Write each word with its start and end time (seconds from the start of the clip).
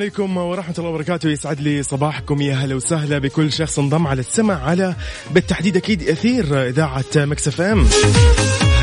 عليكم 0.00 0.36
ورحمة 0.36 0.74
الله 0.78 0.90
وبركاته. 0.90 1.28
يسعد 1.28 1.60
لي 1.60 1.82
صباحكم. 1.82 2.40
يا 2.40 2.54
هلا 2.54 2.74
وسهلا 2.74 3.18
بكل 3.18 3.52
شخص 3.52 3.78
انضم 3.78 4.06
على 4.06 4.20
السمع 4.20 4.54
على 4.54 4.94
بالتحديد 5.30 5.76
أكيد 5.76 6.08
أثير 6.08 6.68
إذاعة 6.68 7.04
مكسف 7.16 7.60
أم. 7.60 7.86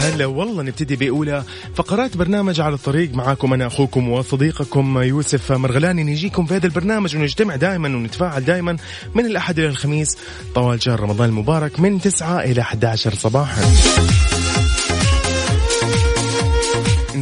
هلا 0.01 0.25
والله 0.25 0.63
نبتدي 0.63 0.95
بأولى 0.95 1.43
فقرات 1.75 2.17
برنامج 2.17 2.61
على 2.61 2.75
الطريق. 2.75 3.13
معاكم 3.13 3.53
أنا 3.53 3.67
أخوكم 3.67 4.09
وصديقكم 4.09 5.01
يوسف 5.01 5.51
مرغلاني. 5.51 6.03
نجيكم 6.03 6.45
في 6.45 6.55
هذا 6.55 6.65
البرنامج 6.65 7.15
ونجتمع 7.15 7.55
دائما 7.55 7.87
ونتفاعل 7.87 8.45
دائما 8.45 8.77
من 9.15 9.25
الأحد 9.25 9.59
إلى 9.59 9.67
الخميس. 9.67 10.17
طوال 10.55 10.83
شهر 10.83 10.99
رمضان 10.99 11.29
المبارك 11.29 11.79
من 11.79 12.01
9 12.01 12.39
إلى 12.39 12.61
11 12.61 13.13
صباحا. 13.15 13.61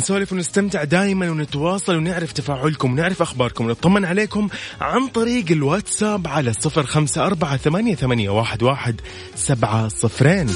نسولف 0.06 0.34
ونستمتع 0.34 0.84
دائما 0.84 1.30
ونتواصل 1.30 1.96
ونعرف 1.96 2.32
تفاعلكم 2.32 2.92
ونعرف 2.92 3.22
أخباركم 3.22 3.66
ونطمن 3.66 4.06
عليكم 4.06 4.48
عن 4.82 5.08
طريق 5.08 5.46
الواتساب 5.52 6.28
على 6.28 6.50
الصفر 6.50 6.84
خمسة 6.84 7.26
أربعة 7.26 7.58
ثمانية, 7.58 7.96
ثمانية 7.96 8.30
واحد, 8.30 8.64
واحد 8.64 9.02
سبعة 9.36 9.88
صفرين. 9.88 10.48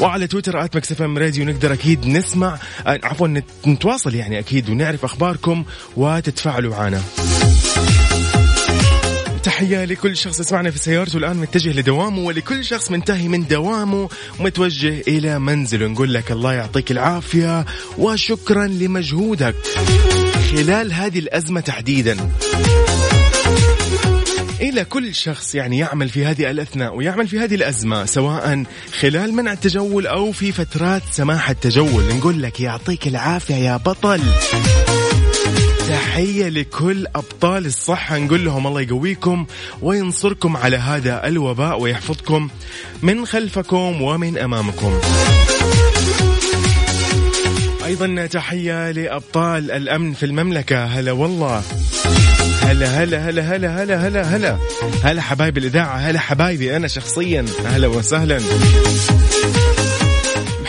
وعلى 0.00 0.26
تويتر 0.26 0.64
at 0.64 0.76
MixFM 0.76 1.18
Radio 1.18 1.44
نقدر 1.44 1.72
أكيد 1.72 2.06
نسمع 2.06 2.58
آه، 2.86 3.00
عفوا 3.04 3.42
نتواصل 3.66 4.14
يعني 4.14 4.38
أكيد 4.38 4.70
ونعرف 4.70 5.04
أخباركم 5.04 5.64
وتتفاعلوا 5.96 6.70
معنا. 6.70 7.00
تحية 9.44 9.84
لكل 9.84 10.16
شخص 10.16 10.40
يسمعنا 10.40 10.70
في 10.70 10.78
سيارته 10.78 11.16
الآن 11.16 11.36
متجه 11.36 11.72
لدوامه 11.80 12.22
ولكل 12.22 12.64
شخص 12.64 12.90
منتهي 12.90 13.28
من 13.28 13.46
دوامه 13.46 14.08
ومتوجه 14.40 15.00
إلى 15.08 15.38
منزله. 15.38 15.86
نقول 15.86 16.14
لك 16.14 16.32
الله 16.32 16.52
يعطيك 16.52 16.90
العافية 16.90 17.66
وشكرا 17.98 18.66
لمجهودك. 18.66 19.54
خلال 20.52 20.92
هذه 20.92 21.18
الأزمة 21.18 21.60
تحديدا 21.60 22.16
إلى 24.60 24.84
كل 24.84 25.14
شخص 25.14 25.54
يعني 25.54 25.78
يعمل 25.78 26.08
في 26.08 26.24
هذه 26.24 26.50
الأثناء 26.50 26.94
ويعمل 26.94 27.28
في 27.28 27.38
هذه 27.38 27.54
الأزمة 27.54 28.04
سواء 28.04 28.64
خلال 29.00 29.32
منع 29.32 29.52
التجول 29.52 30.06
أو 30.06 30.32
في 30.32 30.52
فترات 30.52 31.02
سماح 31.10 31.50
التجول. 31.50 32.04
نقول 32.16 32.42
لك 32.42 32.60
يعطيك 32.60 33.06
العافية 33.06 33.54
يا 33.54 33.76
بطل. 33.76 34.20
تحية 35.90 36.48
لكل 36.48 37.06
أبطال 37.16 37.66
الصحة. 37.66 38.18
نقول 38.18 38.44
لهم 38.44 38.66
الله 38.66 38.80
يقويكم 38.80 39.46
وينصركم 39.82 40.56
على 40.56 40.76
هذا 40.76 41.26
الوباء 41.26 41.80
ويحفظكم 41.80 42.48
من 43.02 43.26
خلفكم 43.26 44.02
ومن 44.02 44.38
أمامكم. 44.38 45.00
أيضا 47.84 48.26
تحية 48.26 48.90
لأبطال 48.90 49.70
الأمن 49.70 50.12
في 50.12 50.26
المملكة. 50.26 50.84
هلا 50.84 51.12
والله. 51.12 51.62
هلا 52.62 53.02
هلا 53.02 53.28
هلا 53.30 53.56
هلا 53.56 53.82
هلا 53.82 54.08
هلا 54.08 54.36
هلا. 54.36 54.58
هلا 55.04 55.22
حبايب 55.22 55.58
الإذاعة 55.58 55.96
هلا 55.96 56.18
حبايبي 56.18 56.76
أنا 56.76 56.88
شخصيا. 56.88 57.44
أهلا 57.66 57.86
وسهلا. 57.86 58.40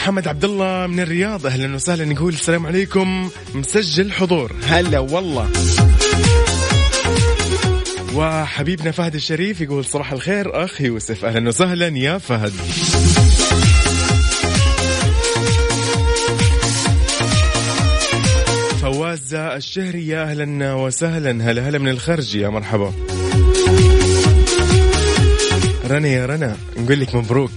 محمد 0.01 0.27
عبد 0.27 0.45
الله 0.45 0.87
من 0.87 0.99
الرياض. 0.99 1.45
أهلا 1.45 1.75
وسهلا. 1.75 2.05
نقول 2.05 2.33
السلام 2.33 2.65
عليكم. 2.65 3.29
مسجل 3.55 4.11
حضور. 4.11 4.51
هلا 4.67 4.99
والله. 4.99 5.49
وحبيبنا 8.15 8.91
فهد 8.91 9.15
الشريف 9.15 9.61
يقول 9.61 9.85
صباح 9.85 10.11
الخير. 10.11 10.63
اخ 10.63 10.81
يوسف. 10.81 11.25
أهلا 11.25 11.47
وسهلا 11.47 11.87
يا 11.87 12.17
فهد. 12.17 12.53
فواز 18.81 19.33
الشهري. 19.33 20.07
يا 20.07 20.23
أهلا 20.23 20.73
وسهلا. 20.73 21.51
هلا 21.51 21.69
هلا 21.69 21.79
من 21.79 21.87
الخرج. 21.87 22.35
يا 22.35 22.49
مرحبا. 22.49 22.93
رنا 25.91 26.07
يا 26.07 26.25
رنا 26.25 26.57
نقول 26.77 26.99
لك 26.99 27.15
مبروك. 27.15 27.51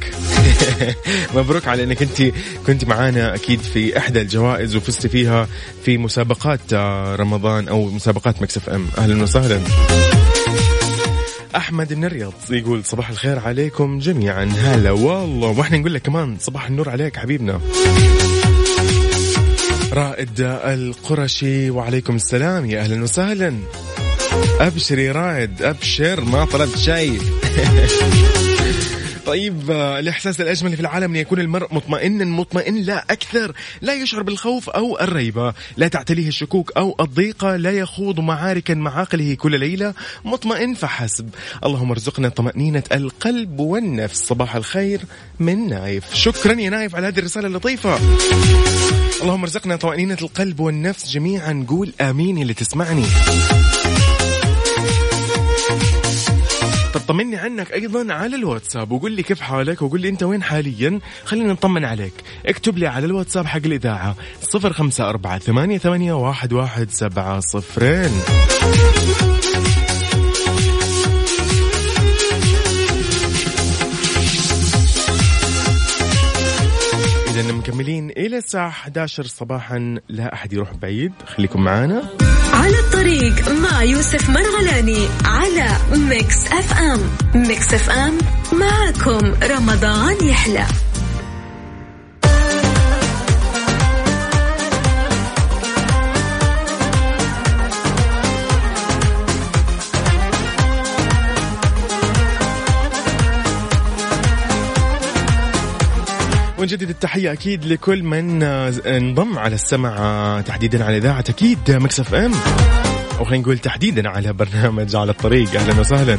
مبروك 1.37 1.69
على 1.69 1.85
إنك 1.85 2.03
أنت 2.03 2.23
كنت 2.67 2.85
معانا 2.85 3.35
أكيد 3.35 3.61
في 3.61 3.99
إحدى 3.99 4.21
الجوائز 4.21 4.77
وفزت 4.77 5.07
فيها 5.07 5.49
في 5.85 5.99
مسابقات 5.99 6.73
آه، 6.73 7.17
رمضان 7.17 7.69
أو 7.69 7.91
مسابقات 7.91 8.43
مكسف 8.43 8.71
أم. 8.71 8.87
أهلا 8.99 9.23
وسهلا. 9.23 9.61
أحمد 11.57 11.95
من 11.95 12.05
الرياض 12.05 12.33
يقول 12.51 12.85
صباح 12.85 13.11
الخير 13.11 13.39
عليكم 13.39 13.99
جميعا. 13.99 14.45
هلا 14.45 14.91
والله. 14.91 15.49
وإحنا 15.49 15.79
نقول 15.79 15.95
لك 15.95 16.03
كمان 16.03 16.37
صباح 16.41 16.67
النور 16.67 16.89
عليك 16.89 17.17
حبيبنا. 17.17 17.61
رائد 19.93 20.41
القرشي 20.41 21.71
وعليكم 21.71 22.17
السلام 22.17 22.71
يا 22.71 22.81
أهلا 22.81 23.03
وسهلا. 23.03 23.55
ابشر 24.61 24.99
يا 24.99 25.13
رائد 25.13 25.63
أبشر 25.63 26.21
ما 26.21 26.45
طلبت 26.45 26.79
شيء. 26.79 27.21
طيب 29.27 29.71
آه، 29.71 29.99
الإحساس 29.99 30.41
الأجمل 30.41 30.75
في 30.75 30.81
العالم 30.81 31.11
أن 31.11 31.17
يكون 31.17 31.41
المرء 31.41 31.75
مطمئنا 31.75 32.25
مطمئن 32.25 32.83
لا 32.83 33.05
أكثر 33.11 33.53
لا 33.81 33.95
يشعر 33.95 34.23
بالخوف 34.23 34.71
أو 34.71 35.01
الريبة 35.01 35.55
لا 35.77 35.89
تعتليه 35.89 36.29
الشكوك 36.29 36.73
أو 36.77 36.97
الضيقة 37.01 37.57
لا 37.57 37.71
يخوض 37.71 38.21
معاركا 38.21 38.75
مع 38.75 39.01
عقله 39.01 39.35
كل 39.35 39.61
ليلة 39.61 39.95
مطمئن 40.25 40.75
فحسب. 40.75 41.29
اللهم 41.65 41.91
ارزقنا 41.91 42.29
طمأنينة 42.29 42.83
القلب 42.93 43.61
والنفس. 43.61 44.27
صباح 44.27 44.57
الخير 44.57 45.01
من 45.41 45.69
نايف. 45.69 46.15
شكرا 46.15 46.53
يا 46.53 46.71
نايف 46.71 46.95
على 46.95 47.07
هذه 47.07 47.19
الرسالة 47.19 47.47
اللطيفة. 47.47 47.99
اللهم 49.23 49.43
ارزقنا 49.43 49.77
طمأنينة 49.77 50.19
القلب 50.23 50.61
والنفس 50.61 51.11
جميعا. 51.11 51.67
قول 51.69 51.93
آمين 52.01 52.43
اللي 52.43 52.55
تسمعني 52.55 53.05
طب 56.95 57.01
طمني 57.01 57.37
عنك 57.37 57.73
أيضا 57.73 58.13
على 58.15 58.37
الواتساب 58.37 58.93
وقول 58.93 59.13
لي 59.13 59.23
كيف 59.23 59.41
حالك 59.41 59.83
وقول 59.83 60.01
لي 60.01 60.09
أنت 60.09 60.23
وين 60.23 60.43
حاليا. 60.43 61.01
خلينا 61.25 61.53
نطمن 61.53 61.85
عليك. 61.85 62.13
اكتب 62.47 62.79
لي 62.79 62.87
على 62.87 63.07
الواتساب 63.07 63.47
حق 63.47 63.61
الإذاعة 63.65 64.17
صفر 64.43 64.73
خمسة 64.73 65.09
أربعة 65.09 65.39
ثمانية, 65.39 65.79
ثمانية 65.79 66.13
واحد, 66.13 66.53
واحد 66.53 66.91
سبعة 66.91 67.41
صفرين. 67.41 68.11
مكملين 77.85 78.11
إلى 78.11 78.37
الساعة 78.37 78.69
11 78.69 79.25
صباحا. 79.25 79.99
لا 80.09 80.35
أحد 80.35 80.53
يروح 80.53 80.75
بعيد. 80.75 81.13
خليكم 81.27 81.65
معانا. 81.65 82.03
على 82.53 82.79
الطريق 82.79 83.49
مع 83.49 83.83
يوسف 83.83 84.31
مرغلاني 84.31 85.09
على 85.25 85.67
Mix 85.97 86.47
FM. 86.47 87.01
Mix 87.35 87.75
FM 87.75 88.19
معاكم. 88.53 89.35
رمضان 89.43 90.29
يحلى. 90.29 90.67
ونجدد 106.65 106.89
التحية 106.89 107.33
أكيد 107.33 107.65
لكل 107.65 108.03
من 108.03 108.43
آه، 108.43 108.73
انضم 108.87 109.39
على 109.39 109.55
السمع 109.55 109.97
آه، 109.99 110.41
تحديدا 110.41 110.85
على 110.85 110.97
إذاعة 110.97 111.25
أكيد 111.29 111.59
مكسف 111.71 112.15
أم. 112.15 112.33
أو 113.19 113.25
خلينا 113.25 113.43
نقول 113.43 113.59
تحديدا 113.59 114.09
على 114.09 114.33
برنامج 114.33 114.97
على 114.97 115.11
الطريق. 115.11 115.55
أهلا 115.55 115.81
وسهلا. 115.81 116.19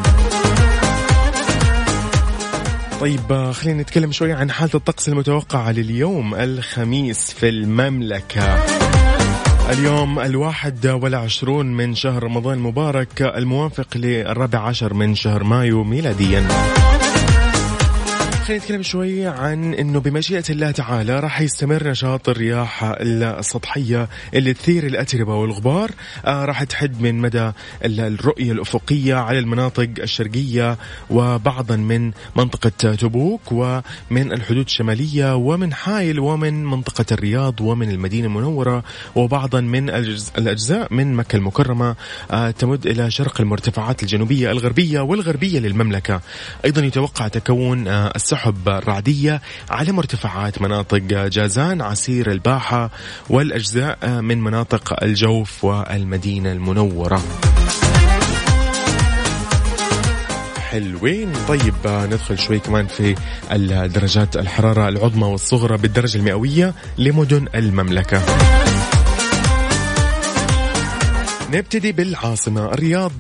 طيب 3.02 3.32
آه، 3.32 3.52
خلينا 3.52 3.82
نتكلم 3.82 4.12
شوي 4.12 4.34
عن 4.34 4.52
حالة 4.52 4.72
الطقس 4.76 5.10
المتوقعة 5.10 5.72
لليوم 5.72 6.36
الخميس 6.36 7.32
في 7.32 7.50
المملكة. 7.50 8.64
اليوم 9.70 10.20
الواحد 10.20 10.88
والعشرون 10.88 11.66
من 11.66 11.96
شهر 11.96 12.24
رمضان 12.24 12.58
المبارك 12.58 13.22
الموافق 13.22 13.88
للرابع 13.96 14.60
عشر 14.60 14.94
من 14.94 15.16
شهر 15.16 15.44
مايو 15.44 15.84
ميلاديا. 15.84 16.48
خلينا 18.46 18.64
نتكلم 18.64 18.82
شوي 18.82 19.28
عن 19.28 19.74
إنه 19.74 20.00
بمشيئة 20.00 20.44
الله 20.50 20.72
تعالى 20.72 21.20
راح 21.20 21.42
يستمر 21.42 21.88
نشاط 21.90 22.30
الرياح 22.30 22.96
السطحية 23.02 24.10
اللي 24.34 24.54
تثير 24.54 24.86
الأتربة 24.86 25.36
والغبار. 25.36 25.92
آه 26.26 26.46
راح 26.46 26.64
تحد 26.64 27.02
من 27.02 27.16
مدى 27.16 27.52
الرؤية 27.86 28.52
الأفقية 28.52 29.16
على 29.16 29.40
المناطق 29.40 29.90
الشرقية 30.00 30.78
وبعضا 31.10 31.76
من 31.76 32.12
منطقة 32.36 32.96
تبوك 32.96 33.52
ومن 33.52 34.32
الحدود 34.32 34.66
الشمالية 34.66 35.36
ومن 35.36 35.74
حائل 35.74 36.20
ومن 36.20 36.66
منطقة 36.66 37.06
الرياض 37.12 37.62
ومن 37.62 37.90
المدينة 37.90 38.28
المنورة 38.28 38.84
وبعضا 39.16 39.62
من 39.62 39.90
الأجزاء 40.38 40.94
من 40.94 41.14
مكة 41.14 41.36
المكرمة. 41.36 41.96
آه 42.32 42.52
تمد 42.52 42.88
إلى 42.88 43.12
شرق 43.12 43.42
المرتفعات 43.42 44.04
الجنوبية 44.04 44.52
الغربية 44.52 45.00
والغربية 45.00 45.60
للمملكة. 45.60 46.22
أيضا 46.66 46.82
يتوقع 46.86 47.28
تكون 47.28 47.88
آه 47.88 48.12
الرعدية 48.68 49.42
على 49.70 49.92
مرتفعات 49.92 50.62
مناطق 50.62 50.98
جازان 51.28 51.82
عسير 51.82 52.32
الباحة 52.32 52.90
والأجزاء 53.30 54.22
من 54.22 54.42
مناطق 54.42 55.04
الجوف 55.04 55.64
والمدينة 55.64 56.52
المنورة. 56.52 57.22
حلوين. 60.72 61.34
طيب 61.48 61.76
ندخل 61.86 62.40
شوي 62.40 62.60
كمان 62.60 62.88
في 62.88 63.16
الدرجات 63.52 64.38
الحرارة 64.38 64.90
العظمى 64.90 65.28
والصغرى 65.28 65.78
بالدرجة 65.78 66.18
المئوية 66.18 66.74
لمدن 66.98 67.48
المملكة. 67.56 68.22
نبتدي 71.56 71.92
بالعاصمة 71.92 72.66
الرياض 72.66 73.12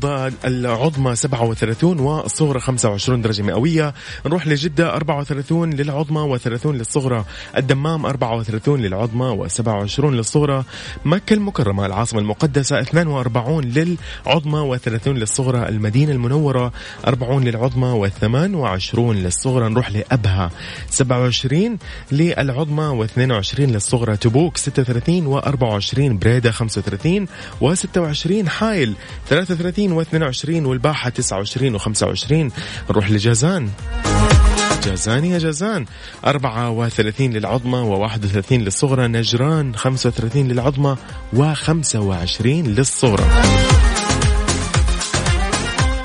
العظمى 0.45 1.15
37 1.15 1.99
والصغرى 1.99 2.59
25 2.59 3.21
درجة 3.21 3.41
مئوية. 3.41 3.93
نروح 4.25 4.47
لجدة 4.47 4.95
34 4.95 5.73
للعظمى 5.73 6.37
و30 6.37 6.65
للصغرى. 6.65 7.25
الدمام 7.57 8.05
34 8.05 8.81
للعظمى 8.81 9.47
و27 9.47 9.99
للصغرى. 9.99 10.63
مكة 11.05 11.33
المكرمة 11.33 11.85
العاصمة 11.85 12.19
المقدسة 12.19 12.79
42 12.79 13.63
للعظمى 13.63 14.77
و30 14.77 15.07
للصغرى. 15.07 15.69
المدينة 15.69 16.11
المنورة 16.11 16.71
40 17.07 17.43
للعظمى 17.43 18.09
و28 18.09 18.99
للصغرى. 18.99 19.69
نروح 19.69 19.91
لأبها 19.91 20.51
27 20.89 21.77
للعظمى 22.11 23.07
و22 23.07 23.59
للصغرى. 23.59 24.17
تبوك 24.17 24.57
36 24.57 25.41
و24 25.41 25.99
بريدة 25.99 26.51
35 26.51 27.27
و26 27.61 28.24
20 28.25 28.49
حايل 28.49 28.95
33 29.29 30.03
و22 30.03 30.49
والباحة 30.49 31.09
29 31.09 31.79
و25 31.79 32.51
نروح 32.89 33.11
لجازان. 33.11 33.69
جازان 34.83 35.25
يا 35.25 35.37
جازان. 35.37 35.85
34 36.25 37.33
للعظمى 37.33 38.09
و31 38.09 38.51
للصغرى. 38.51 39.07
نجران 39.07 39.75
35 39.75 40.47
للعظمى 40.47 40.95
و25 41.35 42.45
للصغرى. 42.45 43.25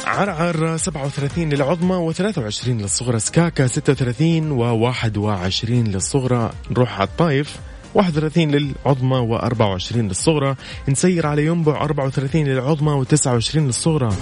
عرعر 0.06 0.76
37 0.76 1.50
للعظمى 1.50 2.12
و23 2.12 2.69
للصغرى. 2.69 3.19
سكاكا 3.19 3.67
36 3.67 4.50
و21 4.50 5.70
للصغرى. 5.70 6.52
نروح 6.70 7.00
على 7.00 7.08
الطايف. 7.08 7.56
31 7.94 8.50
للعظمى 8.50 9.38
و24 9.38 9.96
للصغرى. 9.96 10.54
نسير 10.88 11.26
على 11.26 11.46
ينبع 11.46 11.84
34 11.84 12.46
للعظمى 12.46 13.04
و29 13.04 13.56
للصغرى. 13.56 14.12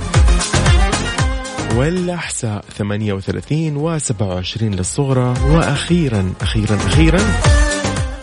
والأحساء 1.76 2.65
38 2.79 3.76
و27 3.76 4.62
للصغرى. 4.62 5.35
وأخيرا 5.50 6.32
أخيرا 6.41 6.76
أخيرا 6.76 7.20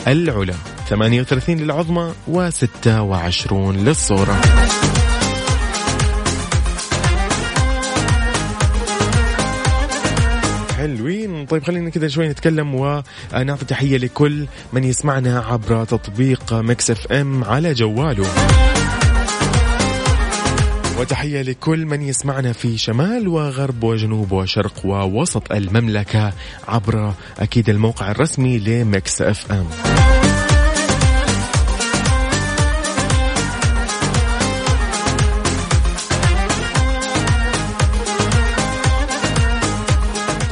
العلا 0.07 0.53
38 0.89 1.57
للعظمى 1.59 2.11
و26 2.33 3.53
للصغرى. 3.53 4.35
حلوين. 10.85 11.45
طيب 11.45 11.63
خلينا 11.63 11.89
كذا 11.89 12.07
شوي 12.07 12.27
نتكلم 12.27 12.75
ونعطي 12.75 13.65
تحية 13.67 13.97
لكل 13.97 14.45
من 14.73 14.83
يسمعنا 14.83 15.39
عبر 15.39 15.85
تطبيق 15.85 16.53
Mix 16.53 16.91
FM 16.91 17.43
على 17.43 17.73
جواله. 17.73 18.25
وتحية 20.99 21.41
لكل 21.41 21.85
من 21.85 22.01
يسمعنا 22.01 22.53
في 22.53 22.77
شمال 22.77 23.27
وغرب 23.27 23.83
وجنوب 23.83 24.31
وشرق 24.31 24.85
ووسط 24.85 25.51
المملكة 25.51 26.33
عبر 26.67 27.13
أكيد 27.39 27.69
الموقع 27.69 28.11
الرسمي 28.11 28.57
ل 28.59 29.21
Mix 29.21 29.51
FM. 29.51 29.65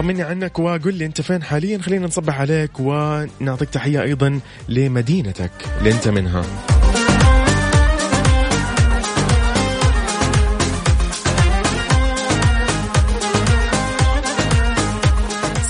طمني 0.04 0.24
عنك 0.24 0.60
وقل 0.60 0.94
لي 0.94 1.06
انت 1.06 1.22
فين 1.22 1.44
حاليا. 1.44 1.78
خلينا 1.78 2.08
نصبح 2.08 2.40
عليك 2.40 2.72
ونعطيك 2.80 3.70
تحية 3.70 4.02
أيضا 4.02 4.40
لمدينتك 4.70 5.52
اللي 5.80 5.92
أنت 5.92 6.08
منها. 6.08 6.42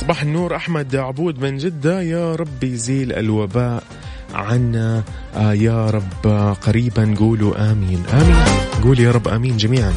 صباح 0.02 0.22
النور 0.22 0.56
أحمد 0.56 0.96
عبود 0.96 1.40
من 1.40 1.58
جدة. 1.58 2.02
يا 2.02 2.36
رب 2.36 2.64
يزيل 2.64 3.14
الوباء 3.14 3.84
عنا. 4.34 5.04
آه 5.36 5.54
يا 5.54 5.90
رب 5.90 6.56
قريبا 6.62 7.16
قولوا 7.20 7.72
آمين. 7.72 8.04
آمين. 8.14 8.44
قول 8.84 9.00
يا 9.00 9.12
رب 9.12 9.28
آمين 9.28 9.58
جميعا. 9.58 9.94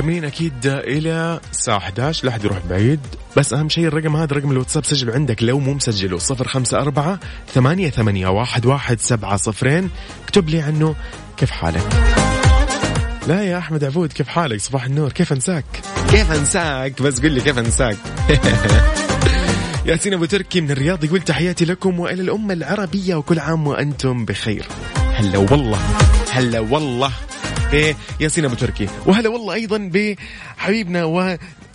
مكملين 0.00 0.24
أكيد 0.24 0.66
إلى 0.66 1.40
الساعة 1.50 1.76
11 1.76 2.24
لا 2.24 2.30
أحد 2.30 2.44
يروح 2.44 2.58
بعيد. 2.70 3.00
بس 3.36 3.52
أهم 3.52 3.68
شيء 3.68 3.86
الرقم 3.86 4.16
هذا 4.16 4.36
رقم 4.36 4.50
الواتساب 4.50 4.84
سجله 4.84 5.14
عندك 5.14 5.42
لو 5.42 5.58
مو 5.58 5.74
مسجله. 5.74 6.18
054 6.30 7.18
ثمانية 7.54 7.90
ثمانية 7.90 8.28
واحد 8.28 8.66
واحد 8.66 9.00
سبعة 9.00 9.36
صفرين. 9.36 9.90
اكتب 10.24 10.48
لي 10.48 10.60
عنه 10.60 10.94
كيف 11.36 11.50
حالك. 11.50 11.86
لا 13.28 13.42
يا 13.42 13.58
أحمد 13.58 13.84
عبود 13.84 14.12
كيف 14.12 14.28
حالك؟ 14.28 14.60
صباح 14.60 14.84
النور 14.84 15.12
كيف 15.12 15.32
أنساك؟ 15.32 15.64
كيف 16.10 16.32
أنساك؟ 16.32 17.02
بس 17.02 17.20
قل 17.20 17.32
لي 17.32 17.40
كيف 17.40 17.58
أنساك. 17.58 17.96
ياسين 19.86 20.14
أبو 20.14 20.24
تركي 20.24 20.60
من 20.60 20.70
الرياض 20.70 21.04
يقول 21.04 21.20
تحياتي 21.20 21.64
لكم 21.64 22.00
وإلى 22.00 22.22
الأمة 22.22 22.54
العربية 22.54 23.14
وكل 23.14 23.38
عام 23.38 23.66
وأنتم 23.66 24.24
بخير. 24.24 24.66
هلا 25.14 25.38
والله 25.38 25.78
هلا 26.30 26.60
والله. 26.60 27.12
بياسين 27.70 28.44
أبو 28.44 28.54
تركي. 28.54 28.88
وهلا 29.06 29.28
والله 29.28 29.54
أيضا 29.54 29.90
بحبيبنا 30.58 31.04
و 31.04 31.20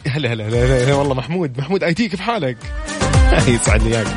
هلا 0.07 0.33
هلا 0.33 0.47
هلا, 0.47 0.83
هلا, 0.83 0.93
والله 0.93 1.13
محمود 1.13 1.57
محمود 1.57 1.83
IT 1.83 2.07
كيف 2.07 2.19
حالك؟ 2.19 2.57
يسعد 3.47 3.83
لي 3.83 3.97
إياك. 3.97 4.07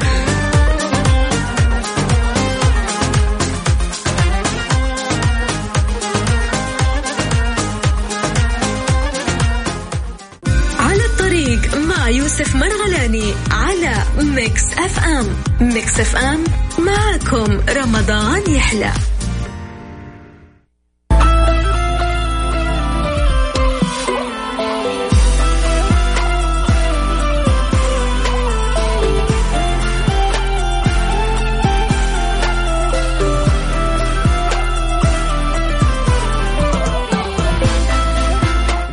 على 10.79 11.05
الطريق 11.05 11.77
مع 11.77 11.99
مع 12.09 12.15
يوسف 12.15 12.57
مرغلاني 12.57 13.35
على 13.51 13.95
Mix 14.19 14.73
FM. 14.73 15.27
Mix 15.61 16.01
FM 16.01 16.45
معكم 16.79 17.61
رمضان 17.69 18.43
يحلى. 18.55 18.93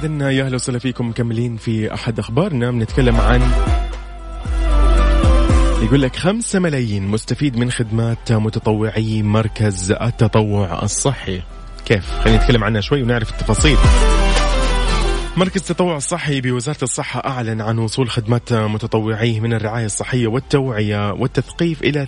إذن 0.05 0.21
يا 0.21 0.45
أهلا 0.45 0.55
وسهلا 0.55 0.79
فيكم 0.79 1.09
مكملين 1.09 1.57
في 1.57 1.93
أحد 1.93 2.19
أخبارنا. 2.19 2.71
بنتكلم 2.71 3.15
عن 3.15 3.41
يقول 5.83 6.01
لك 6.01 6.15
خمسة 6.15 6.59
ملايين 6.59 7.07
مستفيد 7.07 7.57
من 7.57 7.71
خدمات 7.71 8.31
متطوعي 8.31 9.24
مركز 9.24 9.91
التطوع 9.91 10.83
الصحي. 10.83 11.41
كيف؟ 11.85 12.12
خلينا 12.19 12.43
نتكلم 12.43 12.63
عنها 12.63 12.81
شوي 12.81 13.03
ونعرف 13.03 13.31
التفاصيل. 13.31 13.77
مركز 15.38 15.62
التطوع 15.62 15.98
الصحي 15.98 16.42
بوزارة 16.42 16.84
الصحة 16.84 17.20
أعلن 17.25 17.62
عن 17.62 17.77
وصول 17.77 18.10
خدمات 18.10 18.54
متطوعيه 18.54 19.39
من 19.39 19.54
الرعاية 19.54 19.86
الصحية 19.86 20.27
والتوعية 20.27 21.12
والتثقيف 21.13 21.82
إلى 21.82 22.08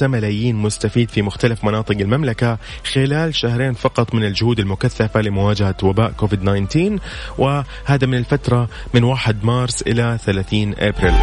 3.5 0.00 0.02
ملايين 0.02 0.56
مستفيد 0.56 1.10
في 1.10 1.22
مختلف 1.22 1.64
مناطق 1.64 1.96
المملكة 1.96 2.58
خلال 2.92 3.34
شهرين 3.34 3.72
فقط 3.72 4.14
من 4.14 4.24
الجهود 4.24 4.60
المكثفة 4.60 5.20
لمواجهة 5.20 5.76
وباء 5.82 6.10
كوفيد 6.10 6.40
19 6.68 6.98
وهذا 7.38 8.06
من 8.06 8.14
الفترة 8.18 8.68
من 8.94 9.04
1 9.04 9.44
مارس 9.44 9.82
إلى 9.82 10.18
30 10.24 10.74
أبريل. 10.78 11.14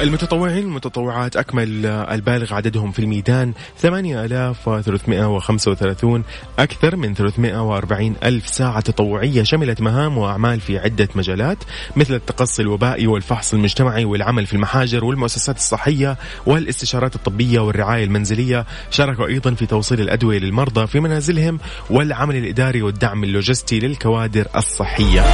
المتطوعين 0.00 0.64
المتطوعات 0.64 1.36
أكمل 1.36 1.86
البالغ 1.86 2.54
عددهم 2.54 2.92
في 2.92 2.98
الميدان 2.98 3.52
8335 3.78 6.24
أكثر 6.58 6.96
من 6.96 7.14
340 7.14 8.14
ألف 8.24 8.48
ساعة 8.48 8.80
تطوعية 8.80 9.42
شملت 9.42 9.80
مهام 9.80 10.18
وأعمال 10.18 10.60
في 10.60 10.78
عدة 10.78 11.08
مجالات 11.14 11.58
مثل 11.96 12.14
التقصي 12.14 12.62
الوبائي 12.62 13.06
والفحص 13.06 13.54
المجتمعي 13.54 14.04
والعمل 14.04 14.46
في 14.46 14.54
المحاجر 14.54 15.04
والمؤسسات 15.04 15.56
الصحية 15.56 16.16
والاستشارات 16.46 17.14
الطبية 17.14 17.60
والرعاية 17.60 18.04
المنزلية. 18.04 18.66
شاركوا 18.90 19.26
أيضا 19.26 19.54
في 19.54 19.66
توصيل 19.66 20.00
الأدوية 20.00 20.38
للمرضى 20.38 20.86
في 20.86 21.00
منازلهم 21.00 21.58
والعمل 21.90 22.36
الإداري 22.36 22.82
والدعم 22.82 23.24
اللوجستي 23.24 23.78
للكوادر 23.78 24.46
الصحية. 24.56 25.24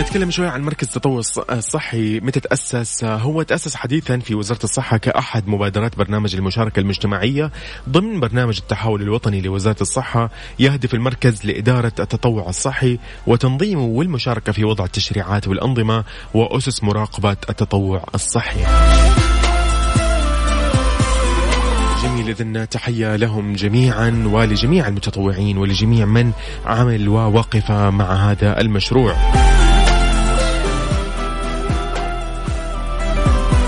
نتكلم 0.00 0.30
شوي 0.30 0.46
عن 0.46 0.62
مركز 0.62 0.86
التطوع 0.86 1.20
الصحي. 1.50 2.20
متى 2.20 2.40
تأسس؟ 2.40 3.04
هو 3.04 3.42
تأسس 3.42 3.76
حديثا 3.76 4.18
في 4.18 4.34
وزارة 4.34 4.64
الصحة 4.64 4.96
كأحد 4.96 5.48
مبادرات 5.48 5.98
برنامج 5.98 6.36
المشاركة 6.36 6.80
المجتمعية 6.80 7.50
ضمن 7.88 8.20
برنامج 8.20 8.58
التحول 8.58 9.02
الوطني 9.02 9.40
لوزارة 9.40 9.76
الصحة 9.80 10.30
يهدف 10.58 10.94
المركز 10.94 11.46
لإدارة 11.46 11.92
التطوع 11.98 12.48
الصحي 12.48 12.98
وتنظيمه 13.26 13.84
والمشاركة 13.84 14.52
في 14.52 14.64
وضع 14.64 14.84
التشريعات 14.84 15.48
والأنظمة 15.48 16.04
وأسس 16.34 16.84
مراقبة 16.84 17.36
التطوع 17.50 18.04
الصحي. 18.14 18.60
جميل 22.02 22.28
إذن 22.28 22.68
تحية 22.68 23.16
لهم 23.16 23.52
جميعا 23.52 24.24
ولجميع 24.26 24.88
المتطوعين 24.88 25.58
ولجميع 25.58 26.06
من 26.06 26.32
عمل 26.66 27.08
ووقف 27.08 27.70
مع 27.70 28.30
هذا 28.30 28.60
المشروع. 28.60 29.16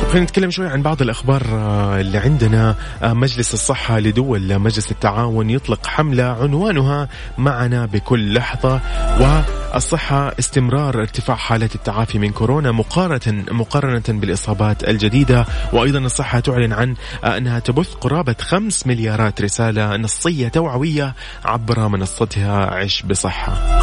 خلينا 0.09 0.25
نتكلم 0.25 0.51
شوي 0.51 0.67
عن 0.67 0.83
بعض 0.83 1.03
الأخبار 1.03 1.43
آه، 1.53 2.01
اللي 2.01 2.19
عندنا 2.19 2.75
آه، 3.03 3.13
مجلس 3.13 3.55
الصحة 3.55 3.99
لدول 3.99 4.59
مجلس 4.59 4.91
التعاون 4.91 5.51
يطلق 5.51 5.87
حملة 5.87 6.25
عنوانها 6.25 7.09
معنا 7.39 7.87
بكل 7.87 8.35
لحظة 8.35 8.81
والصحة 9.21 10.35
استمرار 10.39 11.01
ارتفاع 11.01 11.37
حالة 11.37 11.69
التعافي 11.75 12.19
من 12.19 12.31
كورونا 12.31 12.73
مقارنة 12.73 13.45
مقارنة 13.51 14.03
بالإصابات 14.09 14.89
الجديدة 14.89 15.47
وأيضا 15.73 15.99
الصحة 15.99 16.41
تعلن 16.41 16.73
عن 16.73 16.95
آه، 17.25 17.37
أنها 17.37 17.59
تبث 17.59 17.95
قرابة 17.95 18.37
خمس 18.41 18.87
مليارات 18.87 19.43
رسالة 19.43 19.97
نصية 19.97 20.49
توعوية 20.49 21.15
عبر 21.45 21.89
منصتها 21.89 22.67
عش 22.75 23.03
بصحة. 23.03 23.79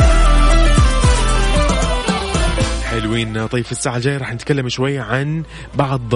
حلوين. 2.96 3.48
طيب 3.48 3.66
في 3.66 3.72
الساعة 3.72 3.96
الجاية 3.96 4.18
راح 4.18 4.34
نتكلم 4.34 4.70
شوي 4.70 5.00
عن 5.00 5.44
بعض 5.76 6.16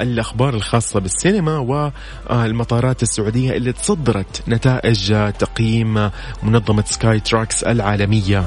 الأخبار 0.00 0.54
الخاصة 0.54 1.00
بالسينما 1.00 1.58
والمطارات 1.58 3.02
السعودية 3.02 3.56
اللي 3.56 3.72
تصدرت 3.72 4.42
نتائج 4.48 5.14
تقييم 5.38 6.10
منظمة 6.42 6.84
Skytrax 6.86 7.62
العالمية. 7.62 8.44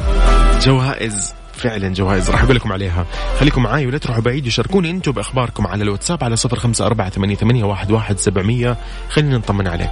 جوائز 0.62 1.34
فعلا 1.54 1.94
جوائز. 1.94 2.30
راح 2.30 2.44
أقول 2.44 2.56
لكم 2.56 2.72
عليها. 2.72 3.06
خليكم 3.40 3.64
معاي 3.64 3.88
ولا 3.88 3.98
تروحوا 3.98 4.22
بعيد 4.22 4.48
وشاركوني 4.48 4.90
أنتم 4.90 5.12
بأخباركم 5.12 5.68
على 5.68 5.84
الواتساب 5.84 6.24
على 6.24 6.36
صفر 6.36 6.60
خمسة 6.60 6.86
أربعة 6.86 7.10
ثمانية, 7.10 7.36
ثمانية 7.36 7.64
واحد, 7.64 7.92
واحد 7.92 8.18
سبعمية. 8.18 8.78
خلينا 9.10 9.38
نطمن 9.38 9.68
عليك. 9.68 9.92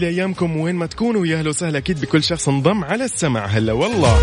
يسعد 0.00 0.12
لي 0.12 0.20
أيامكم 0.20 0.56
وين 0.56 0.74
ما 0.74 0.86
تكونوا. 0.86 1.26
يا 1.26 1.38
أهلا 1.38 1.48
وسهلا 1.48 1.78
أكيد 1.78 2.00
بكل 2.00 2.22
شخص 2.22 2.48
انضم 2.48 2.84
على 2.84 3.04
السمع 3.04 3.46
هلا 3.46 3.72
والله. 3.72 4.18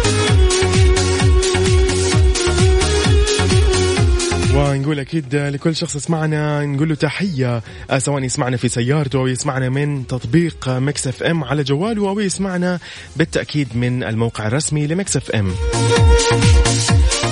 ونقول 4.56 5.00
أكيد 5.00 5.36
لكل 5.36 5.76
شخص 5.76 5.96
يسمعنا 5.96 6.66
نقول 6.66 6.90
له 6.90 6.96
تحية. 6.96 7.64
آه، 7.90 7.98
سواء 8.00 8.24
يسمعنا 8.24 8.58
في 8.58 8.70
سيارته 8.70 9.20
أو 9.20 9.28
يسمعنا 9.28 9.70
من 9.70 10.08
تطبيق 10.08 10.70
Mix 10.70 11.08
FM 11.08 11.44
على 11.44 11.64
جواله 11.64 12.10
أو 12.10 12.20
يسمعنا 12.20 12.80
بالتأكيد 13.16 13.78
من 13.78 14.04
الموقع 14.04 14.48
الرسمي 14.48 14.88
ل 14.88 15.18
Mix 15.18 15.32
FM. 15.32 15.52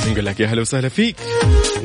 نقول 0.07 0.25
لك 0.25 0.39
يا 0.39 0.47
هلا 0.47 0.61
وسهلا 0.61 0.89
فيك. 0.89 1.15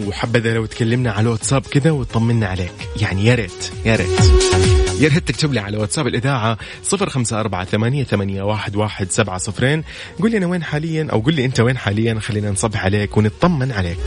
وحبذا 0.07 0.55
لو 0.55 0.67
تكلمنا 0.67 1.13
على 1.13 1.21
الواتساب 1.21 1.63
كذا 1.63 1.91
وتطمنا 1.91 2.47
عليك. 2.47 2.73
يعني 3.01 3.27
يا 3.27 3.35
ريت 3.35 3.71
يا 3.85 3.97
ريت. 3.97 4.80
يا 5.01 5.09
ريت 5.09 5.29
تكتب 5.29 5.53
لي 5.53 5.61
على 5.61 5.77
واتساب 5.77 6.07
الإذاعة 6.07 6.59
صفر 6.83 7.09
خمسة 7.09 7.41
أربعة 7.41 7.65
ثمانية, 7.65 8.05
ثمانية 8.05 8.43
واحد, 8.43 8.77
واحد 8.77 9.11
سبعة 9.11 9.39
صفرين. 9.39 9.85
قول 10.21 10.31
لي 10.31 10.37
أنا 10.39 10.47
وين 10.47 10.63
حاليا 10.63 11.09
أو 11.13 11.21
قول 11.21 11.35
لي 11.35 11.45
أنت 11.45 11.61
وين 11.61 11.79
حاليا. 11.79 12.21
خلينا 12.21 12.51
نصبح 12.51 12.85
عليك 12.85 13.17
ونطمن 13.17 13.73
عليك. 13.73 13.99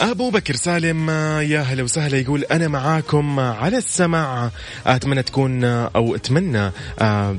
أبو 0.00 0.30
بكر 0.30 0.54
سالم 0.54 1.10
يا 1.40 1.60
هلا 1.60 1.82
وسهلا 1.82 2.18
يقول 2.18 2.44
أنا 2.44 2.68
معاكم 2.68 3.40
على 3.40 3.78
السمع 3.78 4.50
أتمنى 4.86 5.22
تكون 5.22 5.64
أو 5.64 6.14
أتمنى 6.14 6.70
آه، 6.98 7.36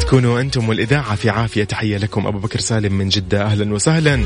تكونوا 0.00 0.40
أنتم 0.40 0.68
والإذاعة 0.68 1.14
في 1.14 1.30
عافية. 1.30 1.64
تحية 1.64 1.96
لكم 1.96 2.26
أبو 2.26 2.38
بكر 2.38 2.60
سالم 2.60 2.92
من 2.92 3.08
جدة. 3.08 3.44
أهلا 3.44 3.74
وسهلا. 3.74 4.24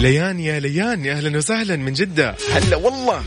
ليان 0.00 0.40
يا 0.40 0.60
ليان 0.60 1.04
يا 1.04 1.12
أهلا 1.12 1.38
وسهلا 1.38 1.76
من 1.76 1.92
جدة. 1.92 2.36
هلا 2.52 2.76
والله. 2.76 3.22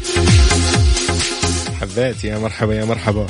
البيت 1.83 2.23
يا 2.23 2.37
مرحبا 2.37 2.75
يا 2.75 2.85
مرحبا. 2.85 3.27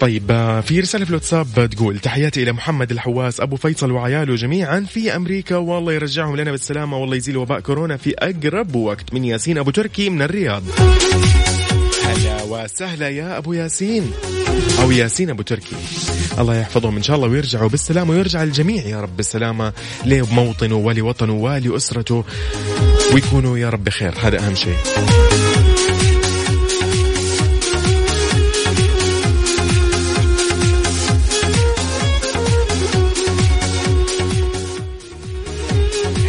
طيب 0.00 0.26
في 0.66 0.80
رسالة 0.80 1.04
في 1.04 1.10
الواتساب 1.10 1.70
تقول 1.70 1.98
تحياتي 1.98 2.42
إلى 2.42 2.52
محمد 2.52 2.90
الحواس 2.90 3.40
أبو 3.40 3.56
فيصل 3.56 3.90
وعياله 3.90 4.34
جميعا 4.34 4.80
في 4.80 5.16
أمريكا 5.16 5.56
والله 5.56 5.92
يرجعهم 5.92 6.36
لنا 6.36 6.50
بالسلامة 6.50 6.98
والله 6.98 7.16
يزيل 7.16 7.36
وباء 7.36 7.60
كورونا 7.60 7.96
في 7.96 8.14
أقرب 8.18 8.74
وقت. 8.74 9.14
من 9.14 9.24
ياسين 9.24 9.58
أبو 9.58 9.70
تركي 9.70 10.10
من 10.10 10.22
الرياض. 10.22 10.62
هلا 12.04 12.42
وسهلا 12.42 13.08
يا 13.08 13.38
أبو 13.38 13.52
ياسين 13.52 14.12
أو 14.82 14.90
ياسين 14.90 15.30
أبو 15.30 15.42
تركي. 15.42 15.76
الله 16.38 16.54
يحفظهم 16.54 16.96
إن 16.96 17.02
شاء 17.02 17.16
الله 17.16 17.28
ويرجعوا 17.28 17.68
بالسلامة 17.68 18.10
ويرجع 18.10 18.42
الجميع 18.42 18.86
يا 18.86 19.00
رب 19.00 19.16
بالسلامة 19.16 19.72
لموطنه 20.04 20.74
ولوطنه 20.74 21.32
ولأسرته 21.32 22.24
ويكونوا 23.14 23.58
يا 23.58 23.70
رب 23.70 23.84
بخير. 23.84 24.14
هذا 24.22 24.38
أهم 24.38 24.54
شيء. 24.54 24.76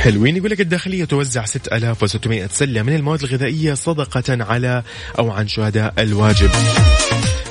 حلوين 0.03 0.37
يقول 0.37 0.51
لك 0.51 0.61
الداخلية 0.61 1.05
توزع 1.05 1.45
6600 1.45 2.47
سلة 2.47 2.81
من 2.81 2.95
المواد 2.95 3.23
الغذائية 3.23 3.73
صدقة 3.73 4.43
على 4.43 4.83
أو 5.19 5.31
عن 5.31 5.47
شهداء 5.47 5.93
الواجب. 5.99 6.49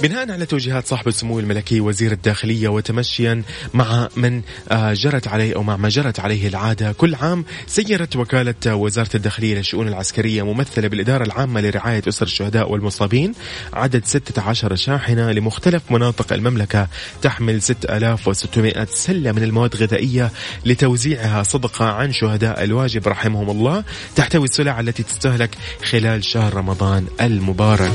بناء 0.03 0.33
على 0.33 0.47
توجيهات 0.47 0.87
صاحب 0.87 1.09
السمو 1.09 1.41
الملكي 1.41 1.81
وزير 1.81 2.13
الداخلية 2.13 2.69
وتمشيا 2.69 3.43
مع 3.75 4.09
من 4.17 4.43
آه، 4.71 4.93
جرت 4.93 5.29
عليه 5.29 5.57
أو 5.57 5.63
مع 5.63 5.77
ما 5.77 5.89
جرت 5.89 6.21
عليه 6.21 6.49
العادة. 6.49 6.93
كل 6.93 7.15
عام 7.15 7.45
سيرت 7.67 8.17
وكالة 8.17 8.75
وزارة 8.75 9.09
الداخلية 9.15 9.55
للشؤون 9.55 9.89
العسكرية 9.89 10.43
ممثلة 10.43 10.89
بالإدارة 10.89 11.25
العامة 11.25 11.61
لرعاية 11.61 12.03
أسر 12.09 12.27
الشهداء 12.27 12.73
والمصابين. 12.73 13.33
عدد 13.73 14.05
16 14.05 14.75
شاحنة 14.77 15.33
لمختلف 15.33 15.83
مناطق 15.91 16.33
المملكة. 16.33 16.89
تحمل 17.23 17.63
6600 17.63 18.85
سلة 18.85 19.33
من 19.33 19.43
المواد 19.43 19.75
الغذائية 19.75 20.31
لتوزيعها 20.67 21.43
صدقة 21.43 21.85
عن 21.85 22.13
شهداء 22.13 22.65
الواجب 22.65 23.09
رحمهم 23.09 23.51
الله. 23.51 23.85
تحتوي 24.17 24.45
السلع 24.45 24.81
التي 24.81 25.03
تستهلك 25.03 25.51
خلال 25.85 26.25
شهر 26.25 26.55
رمضان 26.55 27.07
المبارك. 27.21 27.93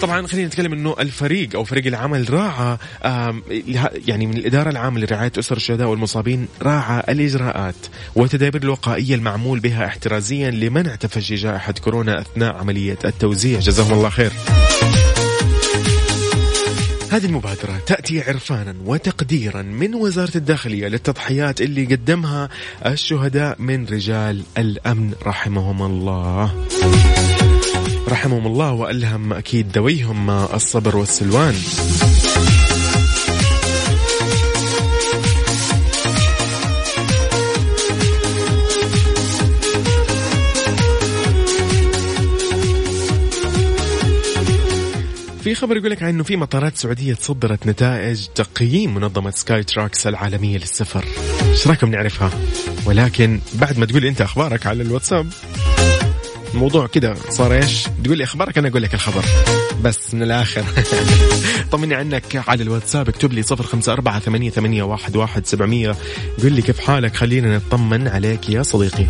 طبعا 0.00 0.26
خلينا 0.26 0.46
نتكلم 0.46 0.72
إنه 0.72 0.96
الفريق 1.00 1.56
أو 1.56 1.64
فريق 1.64 1.86
العمل 1.86 2.30
راعى 2.30 2.76
يعني 4.06 4.26
من 4.26 4.36
الإدارة 4.36 4.70
العامة 4.70 5.00
لرعاية 5.00 5.32
أسر 5.38 5.56
الشهداء 5.56 5.88
والمصابين 5.88 6.48
راعى 6.62 7.02
الإجراءات 7.08 7.74
والتدابير 8.14 8.62
الوقائية 8.62 9.14
المعمول 9.14 9.60
بها 9.60 9.86
احترازيا 9.86 10.50
لمنع 10.50 10.94
تفشي 10.94 11.34
جائحة 11.34 11.72
كورونا 11.72 12.20
أثناء 12.20 12.56
عملية 12.56 12.98
التوزيع 13.04 13.58
جزاهم 13.58 13.92
الله 13.92 14.08
خير. 14.08 14.32
هذه 17.10 17.26
المبادرة 17.26 17.80
تأتي 17.86 18.22
عرفانا 18.22 18.74
وتقديرا 18.84 19.62
من 19.62 19.94
وزارة 19.94 20.36
الداخلية 20.36 20.88
للتضحيات 20.88 21.60
اللي 21.60 21.84
قدمها 21.84 22.48
الشهداء 22.86 23.56
من 23.62 23.86
رجال 23.86 24.42
الأمن 24.58 25.12
رحمهم 25.26 25.82
الله. 25.82 26.54
رحمهم 28.10 28.46
الله 28.46 28.72
وألهم 28.72 29.32
أكيد 29.32 29.72
ذويهم 29.72 30.30
الصبر 30.30 30.96
والسلوان 30.96 31.54
في 45.44 45.54
خبر 45.54 45.76
يقول 45.76 45.90
لك 45.90 46.02
انه 46.02 46.22
في 46.22 46.36
مطارات 46.36 46.76
سعودية 46.76 47.14
تصدرت 47.14 47.66
نتائج 47.66 48.26
تقييم 48.34 48.94
منظمة 48.94 49.30
Skytrax 49.30 50.06
العالمية 50.06 50.58
للسفر. 50.58 51.04
إيش 51.50 51.66
رأيكم 51.66 51.90
نعرفها؟ 51.90 52.30
ولكن 52.86 53.40
بعد 53.54 53.78
ما 53.78 53.86
تقول 53.86 54.04
أنت 54.04 54.20
أخبارك 54.20 54.66
على 54.66 54.82
الواتساب 54.82 55.26
الموضوع 56.54 56.86
كده 56.86 57.14
صار 57.28 57.52
إيش؟ 57.54 57.84
تقول 58.04 58.18
لي 58.18 58.24
أخبارك 58.24 58.58
أنا 58.58 58.68
أقول 58.68 58.82
لك 58.82 58.94
الخبر. 58.94 59.24
بس 59.82 60.14
من 60.14 60.22
الآخر. 60.22 60.64
طمني 61.72 61.94
عنك 61.94 62.42
على 62.48 62.62
الواتساب 62.62 63.08
اكتب 63.08 63.32
لي 63.32 63.42
صفر 63.42 63.64
خمسة 63.64 63.92
أربعة 63.92 64.20
ثمانية, 64.20 64.50
ثمانية 64.50 64.82
واحد, 64.82 65.16
واحد 65.16 65.46
سبعمية. 65.46 65.96
قل 66.42 66.52
لي 66.52 66.62
كيف 66.62 66.80
حالك؟ 66.80 67.16
خلينا 67.16 67.56
نطمن 67.56 68.08
عليك 68.08 68.48
يا 68.48 68.62
صديقي. 68.62 69.06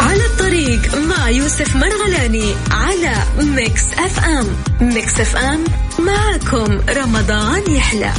على 0.00 0.26
الطريق 0.26 0.94
مع 0.98 1.30
يوسف 1.30 1.76
مرغلاني 1.76 2.54
على 2.70 3.14
Mix 3.38 3.84
FM. 3.92 4.46
ميكس 4.80 5.20
أف 5.20 5.36
أم 5.36 5.64
معكم 5.98 6.80
رمضان 6.88 7.62
يحلى. 7.70 8.12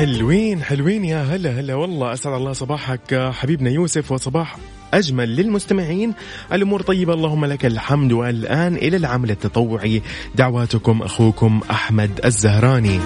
حلوين. 0.00 0.62
حلوين 0.62 1.04
يا 1.04 1.22
هلا 1.22 1.60
هلا. 1.60 1.74
والله 1.74 2.12
أسعد 2.12 2.34
الله 2.34 2.52
صباحك 2.52 3.30
حبيبنا 3.32 3.70
يوسف 3.70 4.12
وصباح 4.12 4.56
أجمل 4.94 5.36
للمستمعين. 5.36 6.14
الأمور 6.52 6.82
طيبة 6.82 7.14
اللهم 7.14 7.44
لك 7.44 7.66
الحمد. 7.66 8.12
والآن 8.12 8.76
إلى 8.76 8.96
العمل 8.96 9.30
التطوعي. 9.30 10.02
دعواتكم 10.34 11.02
أخوكم 11.02 11.60
أحمد 11.70 12.20
الزهراني. 12.24 13.00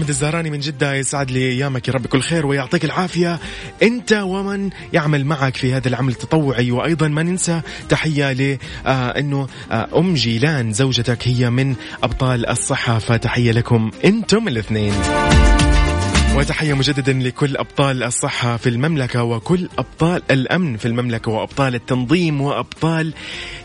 احمد 0.00 0.08
الزهراني 0.08 0.50
من 0.50 0.60
جدة 0.60 0.94
يسعد 0.94 1.30
لي 1.30 1.50
أيامك 1.50 1.88
يا 1.88 1.92
رب 1.92 2.06
كل 2.06 2.20
خير 2.20 2.46
ويعطيك 2.46 2.84
العافية. 2.84 3.38
أنت 3.82 4.12
ومن 4.12 4.70
يعمل 4.92 5.24
معك 5.24 5.56
في 5.56 5.74
هذا 5.74 5.88
العمل 5.88 6.12
التطوعي 6.12 6.70
وأيضا 6.70 7.08
ما 7.08 7.22
ننسى 7.22 7.60
تحية 7.88 8.32
ل 8.32 8.58
آه 8.86 9.46
آه 9.72 9.88
أم 9.96 10.14
جيلان 10.14 10.72
زوجتك 10.72 11.28
هي 11.28 11.50
من 11.50 11.74
أبطال 12.02 12.46
الصحه 12.46 12.98
فتحيه 12.98 13.52
لكم 13.52 13.90
أنتم 14.04 14.48
الاثنين. 14.48 14.92
وتحية 16.36 16.74
مجددا 16.74 17.12
لكل 17.12 17.56
أبطال 17.56 18.02
الصحة 18.02 18.56
في 18.56 18.68
المملكة 18.68 19.22
وكل 19.22 19.68
أبطال 19.78 20.22
الأمن 20.30 20.76
في 20.76 20.88
المملكة 20.88 21.30
وأبطال 21.30 21.74
التنظيم 21.74 22.40
وأبطال 22.40 23.14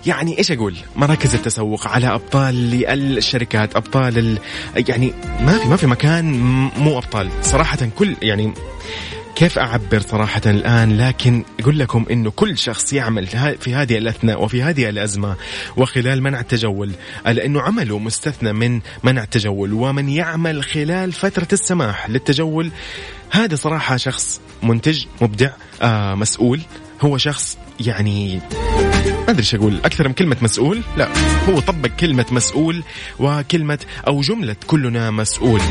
يعني 0.06 0.38
إيش 0.38 0.52
أقول؟ 0.52 0.76
مراكز 0.96 1.36
التسوق 1.36 1.88
على 1.88 2.08
أبطال 2.08 2.86
الشركات 3.18 3.76
أبطال 3.76 4.18
ال... 4.18 4.40
يعني 4.90 5.14
ما 5.42 5.58
في 5.58 5.68
ما 5.68 5.76
في 5.76 5.88
مكان 5.88 6.32
مو 6.78 6.98
أبطال. 6.98 7.30
صراحة 7.42 7.78
كل 7.98 8.16
يعني 8.22 8.54
كيف 9.36 9.60
أعبر 9.60 10.00
صراحة 10.00 10.42
الآن؟ 10.46 10.98
لكن 10.98 11.44
أقول 11.60 11.80
لكم 11.80 12.06
أنه 12.12 12.32
كل 12.32 12.58
شخص 12.58 12.94
يعمل 12.94 13.28
في 13.60 13.76
هذه 13.76 13.98
الأثناء 13.98 14.44
وفي 14.44 14.64
هذه 14.64 14.90
الأزمة 14.90 15.36
وخلال 15.78 16.24
منع 16.24 16.40
التجول 16.40 16.92
لأنه 17.26 17.62
عمله 17.62 18.00
مستثنى 18.00 18.54
من 18.54 18.82
منع 19.04 19.24
التجول 19.24 19.74
ومن 19.74 20.10
يعمل 20.10 20.64
خلال 20.64 21.12
فترة 21.12 21.48
السماح 21.54 22.10
للتجول. 22.10 22.72
هذا 23.32 23.56
صراحة 23.56 23.98
شخص 23.98 24.42
منتج 24.64 25.06
مبدع 25.22 25.50
آه 25.82 26.16
مسؤول. 26.16 26.62
هو 27.02 27.18
شخص 27.18 27.58
يعني 27.80 28.42
ما 29.06 29.30
أدري 29.30 29.40
إيش 29.40 29.56
أقول. 29.56 29.80
أكثر 29.86 30.08
من 30.08 30.14
كلمة 30.14 30.38
مسؤول؟ 30.42 30.82
لا 30.98 31.10
هو 31.50 31.60
طبق 31.60 31.90
كلمة 31.90 32.26
مسؤول 32.32 32.84
وكلمة 33.20 33.80
أو 34.08 34.22
جملة 34.22 34.56
كلنا 34.68 35.12
مسؤول. 35.12 35.62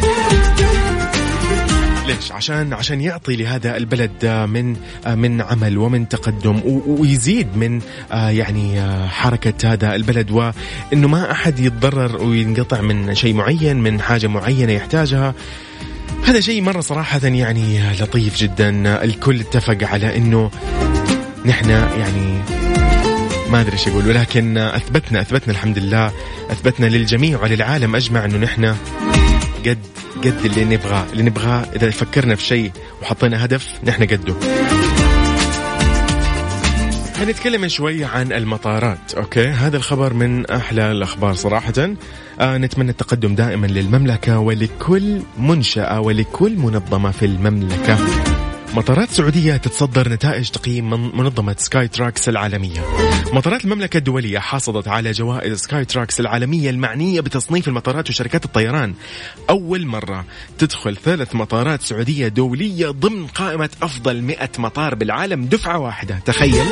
ليش؟ 2.07 2.33
عشان 2.33 2.73
عشان 2.73 3.01
يعطي 3.01 3.37
لهذا 3.37 3.77
البلد 3.77 4.27
من 4.27 4.77
من 5.07 5.40
عمل 5.40 5.79
ومن 5.79 6.09
تقدم 6.09 6.61
ويزيد 6.87 7.57
من 7.57 7.81
آه، 8.12 8.29
يعني 8.29 8.81
آه، 8.81 9.07
حركة 9.07 9.73
هذا 9.73 9.95
البلد. 9.95 10.31
وإنه 10.31 11.09
ما 11.09 11.31
أحد 11.31 11.59
يتضرر 11.59 12.23
وينقطع 12.23 12.81
من 12.81 13.14
شيء 13.14 13.35
معين 13.35 13.77
من 13.77 14.01
حاجة 14.01 14.27
معينة 14.27 14.73
يحتاجها. 14.73 15.35
هذا 16.25 16.40
شيء 16.40 16.62
مرة 16.62 16.81
صراحة 16.81 17.21
يعني 17.25 17.93
لطيف 18.01 18.37
جدا. 18.37 19.05
الكل 19.05 19.40
اتفق 19.40 19.79
على 19.83 20.17
إنه 20.17 20.51
نحن 21.47 21.71
يعني 21.71 22.43
ما 23.51 23.61
أدري 23.61 23.73
إيش 23.73 23.88
أقول 23.88 24.09
ولكن 24.09 24.59
اثبتنا 24.59 25.21
أثبتنا 25.21 25.53
الحمد 25.53 25.79
لله. 25.79 26.12
أثبتنا 26.51 26.87
للجميع 26.87 27.43
وللعالم 27.43 27.97
أجمع 27.97 28.25
إنه 28.25 28.38
نحن 28.38 28.75
قد 29.68 29.79
قد 30.24 30.44
اللي 30.44 30.64
نبغاه. 30.64 31.05
اللي 31.12 31.22
نبغاه 31.22 31.66
إذا 31.77 31.90
فكرنا 31.90 32.35
في 32.35 32.42
شيء 32.42 32.72
وحطينا 33.03 33.44
هدف 33.44 33.68
نحن 33.85 34.05
قده. 34.05 34.35
هنتكلم 37.16 37.68
شوي 37.68 38.05
عن 38.05 38.33
المطارات 38.33 39.14
أوكي؟ 39.16 39.46
هذا 39.48 39.77
الخبر 39.77 40.14
من 40.14 40.46
أحلى 40.46 40.90
الأخبار 40.92 41.35
صراحة. 41.35 41.94
آه 42.40 42.59
نتمنى 42.59 42.90
التقدم 42.90 43.35
دائما 43.35 43.66
للمملكة 43.66 44.38
ولكل 44.38 45.20
منشأة 45.38 46.00
ولكل 46.00 46.57
منظمة 46.57 47.11
في 47.11 47.27
المملكة. 47.27 47.98
مطارات 48.75 49.11
سعودية 49.11 49.57
تتصدر 49.57 50.09
نتائج 50.09 50.49
تقييم 50.49 50.91
منظمة 51.19 51.57
Skytrax 51.59 52.29
العالمية. 52.29 52.81
مطارات 53.33 53.65
المملكة 53.65 53.99
الدولية 53.99 54.39
حصلت 54.39 54.89
على 54.89 55.13
جوائز 55.13 55.61
Skytrax 55.61 56.20
العالمية 56.21 56.71
المعنية 56.71 57.21
بتصنيف 57.21 57.69
المطارات 57.69 58.11
وشركات 58.11 58.45
الطيران. 58.45 58.95
أول 59.51 59.87
مرة 59.87 60.25
تدخل 60.59 60.97
ثلاث 60.97 61.35
مطارات 61.35 61.83
سعودية 61.83 62.29
دولية 62.29 62.91
ضمن 62.91 63.27
قائمة 63.27 63.71
أفضل 63.83 64.23
100 64.23 64.51
مطار 64.59 64.95
بالعالم. 64.95 65.45
دفعة 65.45 65.79
واحدة. 65.79 66.19
تخيل. 66.25 66.67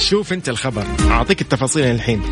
شوف 0.00 0.32
أنت 0.32 0.48
الخبر. 0.48 0.86
أعطيك 1.10 1.40
التفاصيل 1.40 1.84
الحين. 1.84 2.22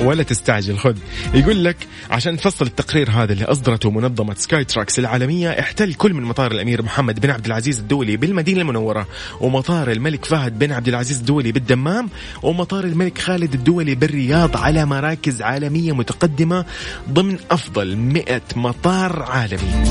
ولا 0.00 0.22
تستعجل. 0.22 0.78
خذ. 0.78 0.96
يقول 1.34 1.64
لك 1.64 1.76
عشان 2.10 2.36
تفصل 2.36 2.66
التقرير 2.66 3.10
هذا 3.10 3.32
اللي 3.32 3.44
أصدرته 3.44 3.90
منظمة 3.90 4.34
Skytrax 4.34 4.98
العالمية 4.98 5.50
احتل 5.50 5.94
كل 5.94 6.14
من 6.14 6.22
مطار 6.22 6.52
الأمير 6.52 6.82
محمد 6.82 7.20
بن 7.20 7.30
عبد 7.30 7.46
العزيز 7.46 7.78
الدولي 7.78 8.16
بالمدينة 8.16 8.60
المنورة 8.60 9.06
ومطار 9.40 9.90
الملك 9.90 10.24
فهد 10.24 10.58
بن 10.58 10.72
عبد 10.72 10.88
العزيز 10.88 11.18
الدولي 11.18 11.52
بالدمام 11.52 12.08
ومطار 12.42 12.84
الملك 12.84 13.18
خالد 13.18 13.54
الدولي 13.54 13.94
بالرياض 13.94 14.56
على 14.56 14.84
مراكز 14.84 15.42
عالمية 15.42 15.92
متقدمة 15.92 16.64
ضمن 17.10 17.38
أفضل 17.50 17.96
100 17.96 18.42
مطار 18.56 19.22
عالمي. 19.22 19.84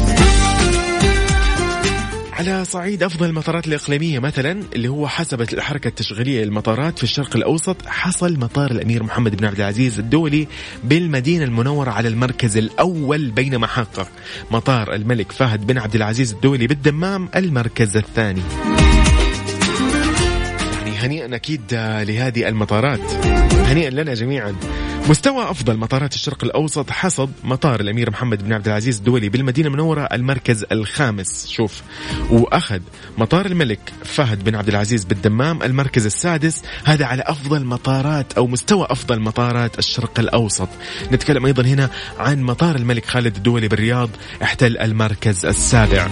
على 2.33 2.65
صعيد 2.65 3.03
أفضل 3.03 3.25
المطارات 3.29 3.67
الإقليمية 3.67 4.19
مثلا 4.19 4.63
اللي 4.75 4.87
هو 4.87 5.07
حسبت 5.07 5.53
الحركة 5.53 5.87
التشغيلية 5.87 6.43
للمطارات 6.43 6.97
في 6.97 7.03
الشرق 7.03 7.35
الأوسط 7.35 7.85
حصل 7.85 8.39
مطار 8.39 8.71
الأمير 8.71 9.03
محمد 9.03 9.35
بن 9.35 9.45
عبد 9.45 9.59
العزيز 9.59 9.99
الدولي 9.99 10.47
بالمدينة 10.83 11.43
المنورة 11.43 11.91
على 11.91 12.07
المركز 12.07 12.57
الأول 12.57 13.31
بينما 13.31 13.67
حقق 13.67 14.07
مطار 14.51 14.93
الملك 14.93 15.31
فهد 15.31 15.67
بن 15.67 15.77
عبد 15.77 15.95
العزيز 15.95 16.33
الدولي 16.33 16.67
بالدمام 16.67 17.29
المركز 17.35 17.97
الثاني. 17.97 18.41
يعني 20.73 20.91
هنيئا 20.97 21.35
أكيد 21.35 21.61
لهذه 22.07 22.47
المطارات. 22.47 23.11
هنيئا 23.53 23.89
لنا 23.89 24.13
جميعا. 24.13 24.55
مستوى 25.09 25.51
أفضل 25.51 25.77
مطارات 25.77 26.13
الشرق 26.13 26.43
الأوسط 26.43 26.89
حصد 26.89 27.31
مطار 27.43 27.79
الأمير 27.79 28.09
محمد 28.09 28.43
بن 28.43 28.53
عبد 28.53 28.67
العزيز 28.67 28.97
الدولي 28.97 29.29
بالمدينة 29.29 29.67
المنورة 29.67 30.01
المركز 30.01 30.65
الخامس. 30.71 31.47
شوف. 31.47 31.81
وأخذ 32.29 32.79
مطار 33.17 33.45
الملك 33.45 33.93
فهد 34.05 34.43
بن 34.43 34.55
عبد 34.55 34.67
العزيز 34.67 35.03
بالدمام 35.03 35.63
المركز 35.63 36.05
السادس. 36.05 36.61
هذا 36.83 37.05
على 37.05 37.23
أفضل 37.25 37.65
مطارات 37.65 38.33
أو 38.33 38.47
مستوى 38.47 38.87
أفضل 38.89 39.19
مطارات 39.19 39.79
الشرق 39.79 40.19
الأوسط. 40.19 40.69
نتكلم 41.11 41.45
أيضا 41.45 41.63
هنا 41.63 41.89
عن 42.19 42.41
مطار 42.41 42.75
الملك 42.75 43.05
خالد 43.05 43.35
الدولي 43.35 43.67
بالرياض 43.67 44.09
احتل 44.43 44.77
المركز 44.77 45.45
السابع. 45.45 46.07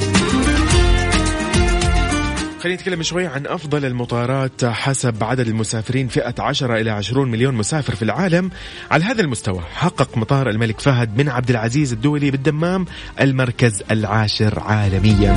خلينا 2.62 2.78
نتكلم 2.78 3.04
شوي 3.04 3.28
عن 3.28 3.47
أفضل 3.47 3.86
المطارات 3.86 4.65
حسب 4.65 5.24
عدد 5.24 5.47
المسافرين. 5.47 6.08
فئة 6.08 6.36
10 6.39 6.76
إلى 6.76 6.91
20 6.91 7.32
مليون 7.32 7.56
مسافر 7.56 7.95
في 7.95 8.02
العالم. 8.02 8.52
على 8.91 9.06
هذا 9.06 9.21
المستوى 9.21 9.62
حقق 9.74 10.17
مطار 10.17 10.50
الملك 10.50 10.80
فهد 10.80 11.17
بن 11.17 11.30
عبد 11.30 11.50
العزيز 11.50 11.93
الدولي 11.93 12.32
بالدمام 12.32 12.86
المركز 13.21 13.84
العاشر 13.91 14.60
عالميا. 14.60 15.36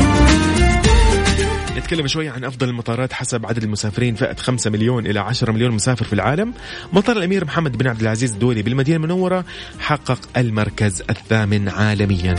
نتكلم 1.76 2.06
شوي 2.06 2.28
عن 2.28 2.44
أفضل 2.44 2.68
المطارات 2.68 3.12
حسب 3.12 3.46
عدد 3.46 3.62
المسافرين. 3.62 4.14
فئة 4.14 4.37
5 4.37 4.70
مليون 4.70 5.06
إلى 5.06 5.20
10 5.20 5.52
مليون 5.52 5.70
مسافر 5.70 6.04
في 6.04 6.12
العالم. 6.12 6.54
مطار 6.92 7.16
الأمير 7.16 7.44
محمد 7.44 7.76
بن 7.76 7.88
عبد 7.88 8.00
العزيز 8.00 8.32
الدولي 8.32 8.62
بالمدينة 8.62 8.96
المنورة 8.96 9.44
حقق 9.78 10.18
المركز 10.37 11.02
الثامن 11.10 11.68
عالميا. 11.68 12.34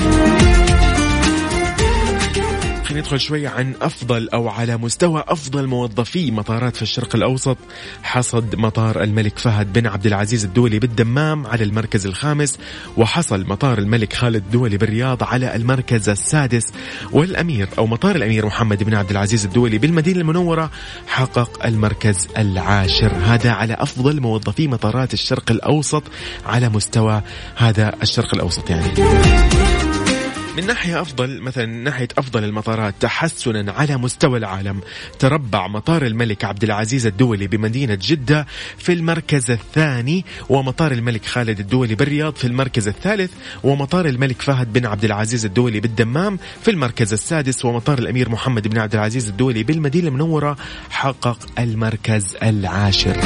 خلينا 2.95 3.07
ندخل 3.07 3.19
شوي 3.19 3.47
عن 3.47 3.73
أفضل 3.81 4.29
أو 4.29 4.49
على 4.49 4.77
مستوى 4.77 5.23
أفضل 5.27 5.67
موظفي 5.67 6.31
مطارات 6.31 6.75
في 6.75 6.81
الشرق 6.81 7.15
الأوسط 7.15 7.57
حصد 8.03 8.55
مطار 8.55 9.03
الملك 9.03 9.39
فهد 9.39 9.73
بن 9.73 9.87
عبد 9.87 10.05
العزيز 10.05 10.45
الدولي 10.45 10.79
بالدمام 10.79 11.47
على 11.47 11.63
المركز 11.63 12.05
الخامس 12.05 12.57
وحصل 12.97 13.45
مطار 13.47 13.77
الملك 13.77 14.13
خالد 14.13 14.35
الدولي 14.35 14.77
بالرياض 14.77 15.23
على 15.23 15.55
المركز 15.55 16.09
السادس 16.09 16.63
والأمير 17.11 17.69
أو 17.77 17.87
مطار 17.87 18.15
الأمير 18.15 18.45
محمد 18.45 18.83
بن 18.83 18.95
عبد 18.95 19.11
العزيز 19.11 19.45
الدولي 19.45 19.77
بالمدينة 19.77 20.19
المنورة 20.19 20.71
حقق 21.07 21.65
المركز 21.65 22.27
العاشر. 22.37 23.11
هذا 23.23 23.51
على 23.51 23.73
أفضل 23.73 24.21
موظفي 24.21 24.67
مطارات 24.67 25.13
الشرق 25.13 25.51
الأوسط 25.51 26.03
على 26.45 26.69
مستوى 26.69 27.21
هذا 27.55 27.93
الشرق 28.01 28.35
الأوسط 28.35 28.69
يعني. 28.69 29.84
من 30.57 30.67
ناحية 30.67 31.01
أفضل 31.01 31.41
مثلا 31.41 31.65
ناحية 31.65 32.07
أفضل 32.17 32.43
المطارات 32.43 32.95
تحسنا 32.99 33.71
على 33.71 33.97
مستوى 33.97 34.37
العالم. 34.37 34.81
تربع 35.19 35.67
مطار 35.67 36.05
الملك 36.05 36.45
عبد 36.45 36.63
العزيز 36.63 37.05
الدولي 37.07 37.47
بمدينة 37.47 37.97
جدة 38.01 38.47
في 38.77 38.93
المركز 38.93 39.51
الثاني 39.51 40.25
ومطار 40.49 40.91
الملك 40.91 41.25
خالد 41.25 41.59
الدولي 41.59 41.95
بالرياض 41.95 42.35
في 42.35 42.47
المركز 42.47 42.87
الثالث 42.87 43.31
ومطار 43.63 44.05
الملك 44.05 44.41
فهد 44.41 44.73
بن 44.73 44.85
عبد 44.85 45.05
العزيز 45.05 45.45
الدولي 45.45 45.79
بالدمام 45.79 46.39
في 46.61 46.71
المركز 46.71 47.13
السادس 47.13 47.65
ومطار 47.65 47.99
الأمير 47.99 48.29
محمد 48.29 48.67
بن 48.67 48.77
عبد 48.77 48.93
العزيز 48.93 49.29
الدولي 49.29 49.63
بالمدينة 49.63 50.07
المنورة 50.07 50.57
حقق 50.89 51.37
المركز 51.59 52.35
العاشر. 52.43 53.17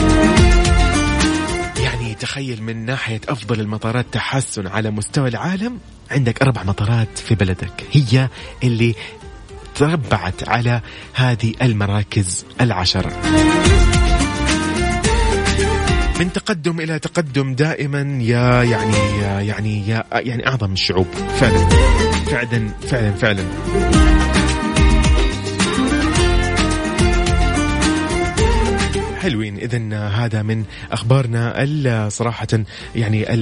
تخيل 2.19 2.63
من 2.63 2.85
ناحية 2.85 3.21
أفضل 3.29 3.59
المطارات 3.59 4.05
تحسن 4.11 4.67
على 4.67 4.91
مستوى 4.91 5.29
العالم 5.29 5.79
عندك 6.11 6.41
أربع 6.41 6.63
مطارات 6.63 7.17
في 7.17 7.35
بلدك. 7.35 7.85
هي 7.91 8.29
اللي 8.63 8.95
تربعت 9.75 10.49
على 10.49 10.81
هذه 11.13 11.53
المراكز 11.61 12.45
العشرة 12.61 13.11
من 16.19 16.33
تقدم 16.33 16.79
إلى 16.79 16.99
تقدم 16.99 17.55
دائما 17.55 18.23
يا 18.23 18.63
يعني 18.63 19.21
يا 19.21 19.41
يعني 19.41 19.89
يا 19.89 20.03
يعني 20.11 20.47
أعظم 20.47 20.73
الشعوب. 20.73 21.07
فعلا. 21.39 21.69
فعلا 22.25 22.69
فعلا. 22.87 23.11
فعلا. 23.11 24.38
حلوين. 29.19 29.57
اذا 29.57 30.07
هذا 30.07 30.41
من 30.41 30.63
أخبارنا 30.91 32.09
صراحة 32.09 32.47
يعني 32.95 33.33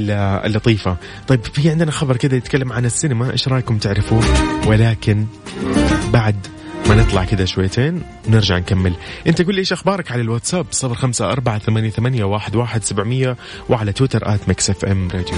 اللطيفة. 0.46 0.98
طيب 1.28 1.44
في 1.44 1.70
عندنا 1.70 1.92
خبر 1.92 2.18
كذا 2.18 2.36
يتكلم 2.36 2.74
عن 2.74 2.86
السينما. 2.86 3.32
إيش 3.32 3.48
رأيكم 3.48 3.78
تعرفوه؟ 3.78 4.24
ولكن 4.68 5.26
بعد 6.14 6.36
ما 6.90 6.96
نطلع 6.96 7.24
كذا 7.24 7.46
شويتين 7.46 8.02
ونرجع 8.28 8.58
نكمل. 8.58 8.94
أنت 9.28 9.42
قول 9.42 9.56
لي 9.56 9.60
إيش 9.60 9.74
أخبارك 9.74 10.12
على 10.12 10.22
الواتساب؟ 10.22 10.66
صفر 10.72 10.96
خمسة 10.96 11.32
أربعة 11.32 11.60
ثمانية, 11.60 11.90
ثمانية 11.90 12.24
واحد, 12.24 12.56
واحد 12.56 12.84
سبعمية 12.84 13.38
وعلى 13.70 13.94
تويتر 13.94 14.34
at 14.34 14.40
Mix 14.48 14.70
FM 14.70 15.08
Radio. 15.14 15.38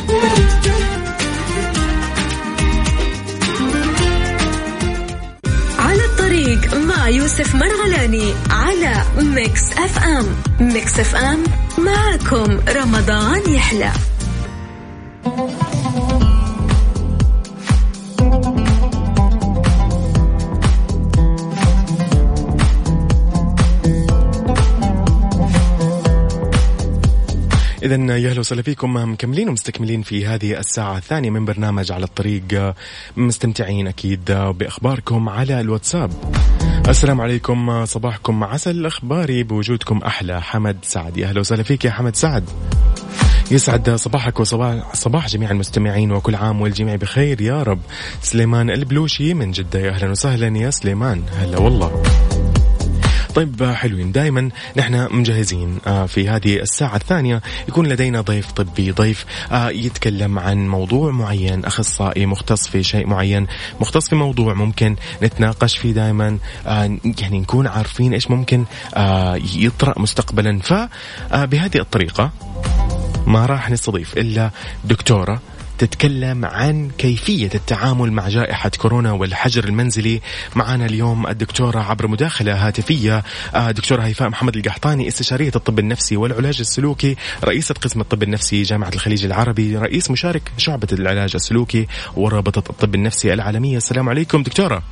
يوسف 7.30 7.56
مرغلاني 7.56 8.34
على 8.50 9.04
Mix 9.22 9.72
FM. 9.72 10.26
Mix 10.60 11.00
FM 11.00 11.44
معكم 11.78 12.60
رمضان 12.70 13.54
يحلى. 13.54 13.92
إذا 27.84 28.18
يا 28.18 28.30
أهلا 28.30 28.40
وسهلا 28.40 28.62
فيكم. 28.62 29.12
مكملين 29.12 29.50
ومستكملين 29.50 30.02
في 30.02 30.28
هذه 30.28 30.60
الساعة 30.60 30.98
الثانية 30.98 31.30
من 31.30 31.46
برنامج 31.46 31.92
على 31.92 32.04
الطريق. 32.04 32.74
مستمتعين 33.18 33.88
أكيد 33.88 34.32
بأخباركم 34.32 35.30
على 35.30 35.62
الواتساب. 35.62 36.12
السلام 36.90 37.22
عليكم 37.22 37.86
صباحكم 37.86 38.44
عسل. 38.44 38.86
أخباري 38.86 39.44
بوجودكم 39.44 39.98
أحلى. 39.98 40.42
حمد 40.42 40.78
سعد. 40.82 41.18
يا 41.18 41.28
أهلا 41.28 41.40
وسهلا 41.40 41.64
فيك 41.64 41.86
يا 41.86 41.92
حمد 41.92 42.16
سعد. 42.16 42.44
يسعد 43.52 43.90
صباحك 43.90 44.40
وصباح 44.40 44.96
صباح 44.96 45.28
جميع 45.28 45.52
المستمعين 45.52 46.12
وكل 46.12 46.36
عام 46.36 46.62
والجميع 46.62 46.96
بخير. 46.96 47.42
يا 47.42 47.64
رب. 47.64 47.80
سليمان 48.22 48.70
البلوشي 48.70 49.34
من 49.34 49.52
جدة. 49.52 49.90
أهلا 49.90 50.12
وسهلا 50.12 50.58
يا 50.58 50.70
سليمان. 50.70 51.24
هلا 51.38 51.60
والله. 51.60 52.04
طيب 53.36 53.64
آه، 53.64 53.74
حلوين. 53.74 54.12
دائما 54.12 54.50
نحن 54.78 55.08
مجهزين 55.12 55.78
آه، 55.88 56.06
في 56.06 56.30
هذه 56.30 56.56
الساعة 56.56 56.96
الثانية 56.96 57.42
يكون 57.68 57.88
لدينا 57.88 58.22
ضيف 58.22 58.52
طبي 58.52 58.92
ضيف 58.92 59.26
آه، 59.52 59.70
يتكلم 59.70 60.40
عن 60.40 60.68
موضوع 60.68 61.12
معين 61.12 61.66
أخصائي 61.66 62.26
مختص 62.26 62.68
في 62.68 62.84
شيء 62.84 63.08
معين 63.08 63.48
مختص 63.82 64.10
في 64.10 64.16
موضوع 64.16 64.54
ممكن 64.54 64.96
نتناقش 65.24 65.78
فيه 65.78 65.92
دائما 65.92 66.38
يعني 66.66 67.40
نكون 67.40 67.68
عارفين 67.68 68.14
إيش 68.14 68.32
ممكن 68.32 68.66
يطرأ 69.56 70.00
مستقبلا. 70.00 70.60
فبهذه 70.60 71.78
الطريقة 71.78 72.32
ما 73.28 73.46
راح 73.46 73.70
نستضيف 73.70 74.18
إلا 74.18 74.52
دكتورة 74.86 75.42
تتكلم 75.80 76.46
عن 76.46 76.90
كيفية 76.98 77.50
التعامل 77.56 78.12
مع 78.12 78.28
جائحة 78.28 78.72
كورونا 78.78 79.12
والحجر 79.12 79.64
المنزلي. 79.64 80.22
معنا 80.56 80.86
اليوم 80.86 81.28
الدكتورة 81.28 81.80
عبر 81.80 82.08
مداخلة 82.08 82.68
هاتفية 82.68 83.24
آه، 83.56 83.72
دكتورة 83.72 84.02
هيفاء 84.02 84.30
محمد 84.30 84.56
القحطاني 84.56 85.08
استشارية 85.08 85.52
الطب 85.56 85.80
النفسي 85.80 86.18
والعلاج 86.18 86.60
السلوكي 86.60 87.16
رئيسة 87.44 87.76
قسم 87.76 88.02
الطب 88.02 88.24
النفسي 88.24 88.62
جامعة 88.62 88.90
الخليج 88.90 89.26
العربي 89.26 89.78
رئيس 89.78 90.12
مشارك 90.12 90.52
شعبة 90.58 90.88
العلاج 90.92 91.32
السلوكي 91.36 91.88
ورابطة 92.16 92.64
الطب 92.70 92.96
النفسي 92.96 93.34
العالمية. 93.34 93.78
السلام 93.78 94.10
عليكم 94.10 94.44
دكتورة. 94.44 94.84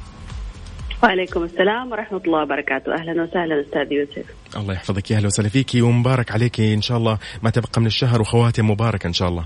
وعليكم 1.03 1.43
السلام 1.43 1.91
ورحمة 1.91 2.21
الله 2.25 2.43
وبركاته. 2.43 2.93
أهلا 2.93 3.23
وسهلا 3.23 3.61
أستاذ 3.61 3.91
يوسف. 3.91 4.25
الله 4.55 4.73
يحفظك. 4.73 5.11
يا 5.11 5.17
أهلا 5.17 5.27
وسهلا 5.27 5.49
فيكي 5.49 5.81
ومبارك 5.81 6.31
عليك 6.31 6.59
إن 6.59 6.81
شاء 6.81 6.97
الله. 6.97 7.17
ما 7.43 7.49
تبقى 7.49 7.81
من 7.81 7.87
الشهر 7.87 8.21
وخواتم 8.21 8.69
مباركة 8.69 9.07
إن 9.07 9.13
شاء 9.13 9.29
الله. 9.29 9.45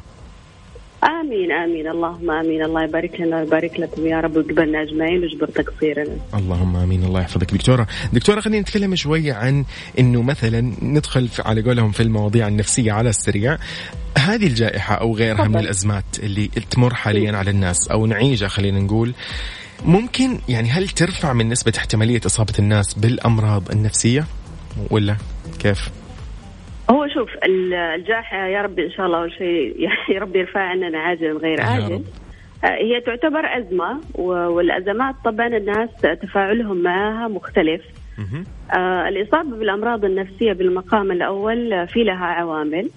آمين 1.31 1.51
آمين. 1.51 1.87
اللهم 1.87 2.31
آمين. 2.31 2.63
الله 2.63 2.83
يبارك 2.83 3.21
لنا 3.21 3.37
ويبارك 3.39 3.79
لكم 3.79 4.07
يا 4.07 4.19
رب 4.19 4.35
ويقبلنا 4.35 4.81
أجمعين 4.81 5.19
ويجبر 5.21 5.47
تقصيرنا 5.47 6.17
اللهم 6.33 6.75
آمين. 6.75 7.03
الله 7.03 7.21
يحفظك 7.21 7.53
دكتورة. 7.53 7.87
دكتورة 8.13 8.39
خلينا 8.39 8.61
نتكلم 8.61 8.95
شوي 8.95 9.31
عن 9.31 9.65
إنه 9.99 10.21
مثلا 10.21 10.73
ندخل 10.81 11.27
في 11.27 11.41
على 11.41 11.61
قولهم 11.61 11.91
في 11.91 12.03
المواضيع 12.03 12.47
النفسية 12.47 12.91
على 12.91 13.09
السريع. 13.09 13.57
هذه 14.17 14.47
الجائحة 14.47 14.95
أو 14.95 15.15
غيرها 15.15 15.47
من 15.47 15.57
الأزمات 15.57 16.19
اللي 16.19 16.47
تمر 16.47 16.93
حاليا 16.93 17.37
على 17.37 17.49
الناس 17.51 17.87
أو 17.91 18.05
نعيشها 18.05 18.47
خلينا 18.47 18.79
نقول 18.79 19.13
ممكن 19.85 20.39
يعني 20.49 20.69
هل 20.69 20.89
ترفع 20.89 21.33
من 21.33 21.49
نسبة 21.49 21.73
احتمالية 21.77 22.21
إصابة 22.25 22.53
الناس 22.59 22.93
بالأمراض 22.93 23.71
النفسية 23.71 24.25
ولا 24.89 25.15
كيف؟ 25.59 25.89
هو 26.91 27.07
شوف 27.07 27.29
الجائحة 27.95 28.47
يا 28.47 28.61
رب 28.61 28.79
إن 28.79 28.91
شاء 28.91 29.05
الله 29.05 29.17
أول 29.17 29.31
شيء 29.31 29.89
يا 30.15 30.19
رب 30.19 30.35
يرفع 30.35 30.59
عننا 30.59 30.99
عاجل 30.99 31.37
غير 31.37 31.61
عاجل. 31.61 32.03
آه، 32.63 32.67
هي 32.67 33.01
تعتبر 33.01 33.45
أزمة 33.57 33.99
والأزمات 34.49 35.15
طبعا 35.25 35.47
الناس 35.47 35.89
تفاعلهم 36.21 36.77
معها 36.77 37.27
مختلف. 37.27 37.81
آه 38.73 39.07
الإصابة 39.09 39.55
بالأمراض 39.57 40.05
النفسية 40.05 40.53
بالمقام 40.53 41.11
الأول 41.11 41.87
في 41.87 42.03
لها 42.03 42.25
عوامل. 42.25 42.89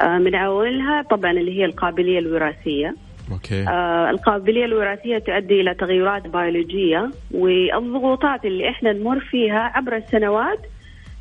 آه 0.00 0.18
من 0.18 0.34
عواملها 0.34 1.02
طبعا 1.02 1.30
اللي 1.30 1.58
هي 1.58 1.64
القابلية 1.64 2.18
الوراثية. 2.18 2.94
أوكي. 3.32 3.68
آه 3.68 4.10
القابلية 4.10 4.64
الوراثية 4.64 5.18
تؤدي 5.18 5.60
إلى 5.60 5.74
تغيرات 5.74 6.26
بيولوجية 6.26 7.10
والضغوطات 7.30 8.44
اللي 8.44 8.68
إحنا 8.68 8.92
نمر 8.92 9.20
فيها 9.20 9.72
عبر 9.74 9.96
السنوات 9.96 10.58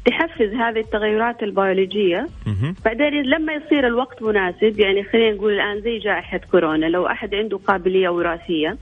تحفز 0.06 0.54
هذه 0.54 0.80
التغيرات 0.80 1.44
البيولوجية. 1.44 2.28
بعدين 2.86 3.14
لما 3.24 3.54
يصير 3.54 3.88
الوقت 3.88 4.24
مناسب 4.24 4.80
يعني 4.80 5.04
خلينا 5.04 5.36
نقول 5.36 5.54
الآن 5.54 5.82
زي 5.82 5.98
جائحة 5.98 6.42
كورونا 6.52 6.86
لو 6.86 7.08
أحد 7.08 7.36
عنده 7.36 7.58
قابلية 7.68 8.10
وراثية 8.10 8.78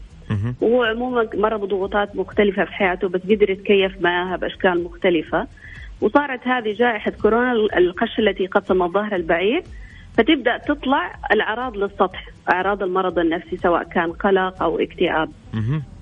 وهو 0.61 0.83
عموما 0.83 1.29
مر 1.33 1.57
بضغوطات 1.57 2.15
مختلفة 2.15 2.65
في 2.65 2.71
حياته 2.73 3.09
بس 3.09 3.21
قدر 3.21 3.49
يتكيف 3.49 4.01
معها 4.01 4.37
بأشكال 4.37 4.83
مختلفة 4.83 5.47
وصارت 6.01 6.47
هذه 6.47 6.73
جائحة 6.73 7.11
كورونا 7.21 7.51
القش 7.53 8.19
التي 8.19 8.45
قسم 8.45 8.83
الظهر 8.83 9.15
البعيد 9.15 9.63
فتبدأ 10.17 10.57
تطلع 10.57 11.15
الأعراض 11.31 11.77
للسطح 11.77 12.25
أعراض 12.51 12.83
المرض 12.83 13.19
النفسي 13.19 13.57
سواء 13.57 13.83
كان 13.83 14.11
قلق 14.11 14.63
أو 14.63 14.79
اكتئاب. 14.79 15.31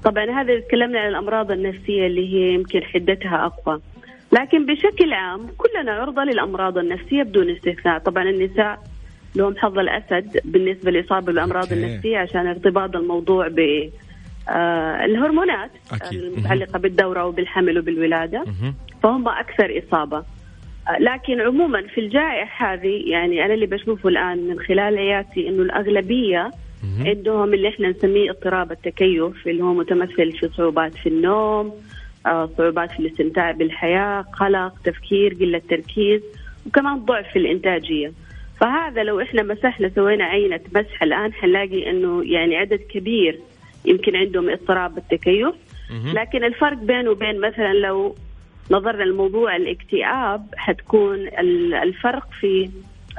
طبعا 0.03 0.25
هذا 0.41 0.59
تكلمنا 0.59 0.99
عن 0.99 1.09
الأمراض 1.09 1.51
النفسية 1.51 2.07
اللي 2.07 2.33
هي 2.33 2.53
يمكن 2.53 2.83
حدتها 2.83 3.45
أقوى. 3.45 3.81
لكن 4.31 4.65
بشكل 4.65 5.13
عام 5.13 5.47
كلنا 5.57 5.91
عرضة 5.91 6.23
للأمراض 6.23 6.77
النفسية 6.77 7.23
بدون 7.23 7.49
استثناء. 7.49 7.99
طبعا 7.99 8.23
النساء 8.23 8.79
لهم 9.35 9.55
حظ 9.57 9.79
الأسد 9.79 10.39
بالنسبة 10.45 10.91
للإصابة 10.91 11.25
بالأمراض 11.25 11.73
النفسية 11.73 12.17
عشان 12.17 12.47
ارتباط 12.47 12.95
الموضوع 12.95 13.47
ب 13.47 13.59
آه 14.49 15.05
الهرمونات 15.05 15.71
المتعلقة 16.11 16.79
بالدورة 16.79 17.25
وبالحمل 17.25 17.79
وبالولادة. 17.79 18.43
فهم 19.03 19.27
أكثر 19.27 19.81
إصابة. 19.87 20.17
آه 20.17 20.97
لكن 20.99 21.41
عموما 21.41 21.81
في 21.81 22.01
الجائحة 22.01 22.73
هذه 22.73 23.03
يعني 23.09 23.45
أنا 23.45 23.53
اللي 23.53 23.65
بشوفه 23.65 24.09
الآن 24.09 24.47
من 24.47 24.59
خلال 24.59 24.97
عيادتي 24.97 25.49
إنه 25.49 25.61
الأغلبية 25.61 26.51
عندهم 27.05 27.53
اللي 27.53 27.69
إحنا 27.69 27.89
نسميه 27.89 28.31
اضطراب 28.31 28.71
التكيف 28.71 29.47
اللي 29.47 29.63
هو 29.63 29.73
متمثل 29.73 30.31
في 30.31 30.49
صعوبات 30.57 30.95
في 30.95 31.09
النوم 31.09 31.73
صعوبات 32.57 32.91
في 32.91 32.99
الاستمتاع 32.99 33.51
بالحياة 33.51 34.21
قلق 34.21 34.73
تفكير 34.83 35.33
قلة 35.33 35.61
تركيز 35.69 36.21
وكمان 36.65 37.05
ضعف 37.05 37.27
في 37.33 37.39
الإنتاجية. 37.39 38.11
فهذا 38.59 39.03
لو 39.03 39.21
إحنا 39.21 39.43
مسحنا 39.43 39.89
سوينا 39.95 40.23
عينة 40.25 40.59
مسح 40.75 41.03
الآن 41.03 41.33
حنلاقي 41.33 41.89
أنه 41.89 42.23
يعني 42.25 42.55
عدد 42.55 42.79
كبير 42.89 43.39
يمكن 43.85 44.15
عندهم 44.15 44.49
اضطراب 44.49 44.95
بالتكيف. 44.95 45.53
لكن 46.13 46.43
الفرق 46.43 46.77
بينه 46.77 47.09
وبين 47.09 47.39
مثلا 47.41 47.73
لو 47.73 48.15
نظرنا 48.71 49.03
لموضوع 49.03 49.55
الاكتئاب 49.55 50.45
حتكون 50.57 51.27
الفرق 51.83 52.27
في 52.39 52.69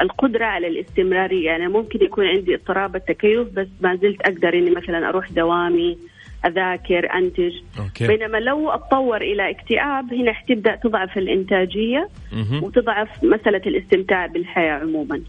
القدرة 0.01 0.45
على 0.45 0.67
الاستمرارية. 0.67 1.47
يعني 1.47 1.69
ممكن 1.69 2.05
يكون 2.05 2.27
عندي 2.27 2.55
اضطراب 2.55 2.97
التكيف 2.97 3.49
بس 3.49 3.69
ما 3.81 3.97
زلت 3.97 4.21
أقدر 4.21 4.55
إني 4.55 4.71
مثلا 4.71 5.09
أروح 5.09 5.33
دوامي 5.33 5.99
أذاكر 6.47 7.09
أنتج 7.19 7.53
أوكي. 7.79 8.07
بينما 8.07 8.39
لو 8.39 8.71
أتطور 8.71 9.17
إلى 9.21 9.51
اكتئاب 9.51 10.15
هنا 10.15 10.33
حتبدا 10.33 10.77
تضعف 10.77 11.19
الإنتاجية 11.19 12.09
مه. 12.33 12.65
وتضعف 12.65 13.09
مسألة 13.25 13.63
الاستمتاع 13.67 14.27
بالحياة 14.27 14.73
عموما 14.73 15.21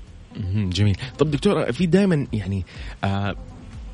جميل 0.56 0.96
طب 1.20 1.32
دكتوره 1.32 1.72
في 1.72 1.86
دائما 1.86 2.28
يعني 2.34 2.64
آه 3.04 3.36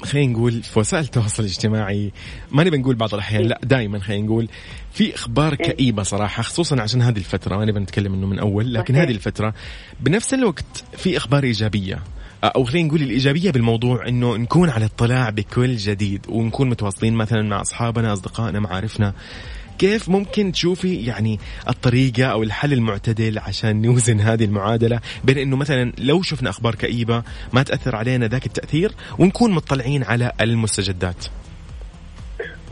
خلينا 0.04 0.34
نقول 0.34 0.52
في 0.52 0.80
وسائل 0.80 1.04
التواصل 1.04 1.44
الاجتماعي 1.44 2.12
ما 2.52 2.64
نبي 2.64 2.78
نقول 2.78 2.96
بعض 2.96 3.14
الأحيان 3.14 3.42
لا 3.42 3.60
دائما 3.64 4.00
خلينا 4.00 4.26
نقول 4.26 4.48
في 4.92 5.16
إخبار 5.16 5.52
إيه. 5.54 5.58
كئيبة 5.72 6.04
صراحة 6.04 6.44
خصوصا 6.44 6.82
عشان 6.82 7.02
هذه 7.02 7.18
الفترة 7.18 7.58
ما 7.58 7.66
نبي 7.66 7.80
نتكلم 7.80 8.14
إنه 8.14 8.28
من 8.28 8.40
أول 8.40 8.74
لكن. 8.74 8.96
هذه 8.96 9.12
الفترة 9.12 9.54
بنفس 10.00 10.34
الوقت 10.34 10.84
في 10.98 11.18
إخبار 11.18 11.44
إيجابية 11.44 12.00
أو 12.48 12.64
خلينا 12.64 12.88
نقول 12.88 13.02
الإيجابية 13.02 13.52
بالموضوع 13.52 14.08
إنه 14.08 14.38
نكون 14.38 14.70
على 14.70 14.86
اطلاع 14.86 15.30
بكل 15.30 15.76
جديد 15.76 16.26
ونكون 16.30 16.70
متواصلين 16.70 17.14
مثلا 17.14 17.42
مع 17.42 17.62
أصحابنا 17.62 18.14
أصدقائنا 18.14 18.60
معارفنا. 18.60 19.14
كيف 19.78 20.10
ممكن 20.10 20.52
تشوفي 20.52 20.96
يعني 20.96 21.40
الطريقة 21.70 22.26
أو 22.26 22.44
الحل 22.44 22.74
المعتدل 22.74 23.40
عشان 23.40 23.82
نوزن 23.82 24.20
هذه 24.20 24.46
المعادلة 24.46 25.00
بين 25.24 25.38
أنه 25.38 25.56
مثلا 25.56 25.94
لو 25.98 26.22
شفنا 26.22 26.50
أخبار 26.50 26.76
كئيبة 26.76 27.24
ما 27.54 27.64
تأثر 27.64 27.96
علينا 27.96 28.28
ذاك 28.28 28.46
التأثير 28.46 28.92
ونكون 29.20 29.52
مطلعين 29.52 30.04
على 30.04 30.32
المستجدات؟ 30.42 31.26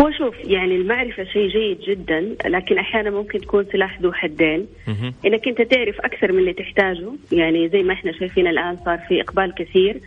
هو 0.03 0.11
شوف 0.11 0.35
يعني 0.43 0.75
المعرفة 0.75 1.23
شيء 1.23 1.47
جيد 1.47 1.79
جدا 1.79 2.35
لكن 2.45 2.77
أحيانا 2.77 3.09
ممكن 3.09 3.39
تكون 3.39 3.65
سلاح 3.71 4.01
ذو 4.01 4.13
حدين. 4.13 4.67
إنك 5.25 5.47
أنت 5.47 5.61
تعرف 5.61 5.99
أكثر 5.99 6.31
من 6.31 6.39
اللي 6.39 6.53
تحتاجه. 6.53 7.11
يعني 7.31 7.69
زي 7.69 7.83
ما 7.83 7.93
إحنا 7.93 8.11
شايفين 8.11 8.47
الآن 8.47 8.77
صار 8.85 8.97
في 8.97 9.21
إقبال 9.21 9.53
كثير 9.55 9.99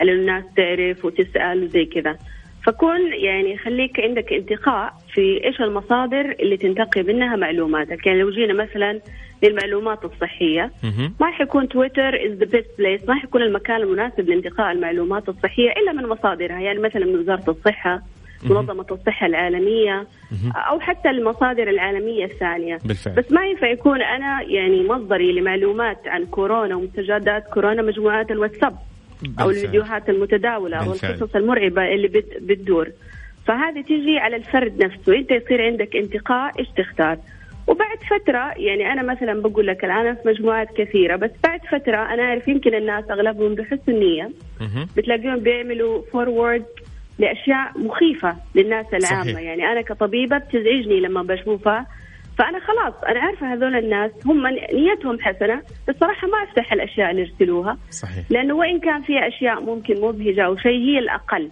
على 0.00 0.12
الناس 0.12 0.44
تعرف 0.56 1.04
وتسأل 1.04 1.62
وزي 1.64 1.84
كذا. 1.84 2.18
فكون 2.66 3.12
يعني 3.12 3.56
خليك 3.58 4.00
عندك 4.00 4.32
انتقاء 4.32 4.94
في 5.14 5.44
إيش 5.44 5.60
المصادر 5.60 6.36
اللي 6.40 6.56
تنتقي 6.56 7.02
منها 7.02 7.36
معلوماتك. 7.36 8.06
يعني 8.06 8.20
لو 8.20 8.30
جينا 8.30 8.52
مثلا 8.52 9.00
للمعلومات 9.42 10.04
الصحية 10.04 10.70
ما 11.20 11.30
حيكون 11.30 11.68
تويتر 11.68 12.26
is 12.26 12.32
the 12.32 12.44
best 12.44 12.70
place 12.78 13.08
ما 13.08 13.14
حيكون 13.14 13.42
المكان 13.42 13.76
المناسب 13.76 14.28
لانتقاء 14.28 14.72
المعلومات 14.72 15.28
الصحية 15.28 15.70
إلا 15.70 15.92
من 15.92 16.06
مصادرها. 16.06 16.60
يعني 16.60 16.78
مثلا 16.78 17.06
من 17.06 17.14
وزارة 17.14 17.50
الصحة 17.50 18.02
منظمة 18.44 18.86
الصحة 18.90 19.26
العالمية 19.26 20.06
أو 20.54 20.80
حتى 20.80 21.10
المصادر 21.10 21.68
العالمية 21.68 22.24
الثانية 22.24 22.78
بالفعل. 22.84 23.14
بس 23.14 23.32
ما 23.32 23.46
ينفع 23.46 23.68
يكون 23.70 24.02
أنا 24.02 24.42
يعني 24.42 24.88
مصدري 24.88 25.32
لمعلومات 25.32 25.98
عن 26.06 26.26
كورونا 26.26 26.76
ومستجدات 26.76 27.44
كورونا 27.54 27.82
مجموعات 27.82 28.30
الواتساب. 28.30 28.76
أو 29.40 29.50
الفيديوهات 29.50 30.08
المتداولة 30.08 30.76
أو 30.76 30.92
القصص 30.92 31.36
المرعبة 31.36 31.94
اللي 31.94 32.08
بتدور. 32.40 32.88
فهذه 33.46 33.80
تيجي 33.80 34.18
على 34.18 34.36
الفرد 34.36 34.84
نفسه. 34.84 35.16
أنت 35.16 35.30
يصير 35.30 35.62
عندك 35.62 35.96
انتقاء 35.96 36.58
إيش 36.58 36.68
تختار؟ 36.68 37.18
وبعد 37.66 37.98
فترة 37.98 38.52
يعني 38.56 38.92
أنا 38.92 39.02
مثلا 39.02 39.42
بقول 39.42 39.66
لك 39.66 39.84
الآن 39.84 40.14
في 40.14 40.28
مجموعات 40.28 40.68
كثيرة 40.76 41.16
بس 41.16 41.30
بعد 41.44 41.60
فترة 41.60 41.96
أنا 41.96 42.22
أعرف 42.22 42.48
يمكن 42.48 42.74
الناس 42.74 43.04
أغلبهم 43.10 43.54
بحسن 43.54 43.92
نية. 43.92 44.30
بتلاقيهم 44.96 45.36
بيعملوا 45.36 46.02
فورورد 46.12 46.64
لأشياء 47.18 47.78
مخيفة 47.78 48.36
للناس 48.54 48.86
العامة. 48.94 49.22
صحيح. 49.32 49.38
يعني 49.40 49.66
أنا 49.66 49.82
كطبيبة 49.82 50.38
بتزعجني 50.38 51.00
لما 51.00 51.22
بشوفها. 51.22 51.86
فأنا 52.38 52.58
خلاص 52.60 52.94
أنا 53.08 53.20
عارفة 53.20 53.52
هذول 53.52 53.76
الناس 53.76 54.10
هم 54.26 54.46
نيتهم 54.72 55.20
حسنة 55.20 55.62
بس 55.88 55.94
صراحة 56.00 56.28
ما 56.28 56.42
أفتح 56.50 56.72
الأشياء 56.72 57.10
اللي 57.10 57.22
يرسلوها. 57.22 57.78
صحيح. 57.90 58.24
لأنه 58.30 58.54
وإن 58.54 58.80
كان 58.80 59.02
فيها 59.02 59.28
أشياء 59.28 59.60
ممكن 59.60 60.00
مبهجة 60.00 60.44
أو 60.46 60.56
شيء 60.56 60.78
هي 60.80 60.98
الأقل. 60.98 61.50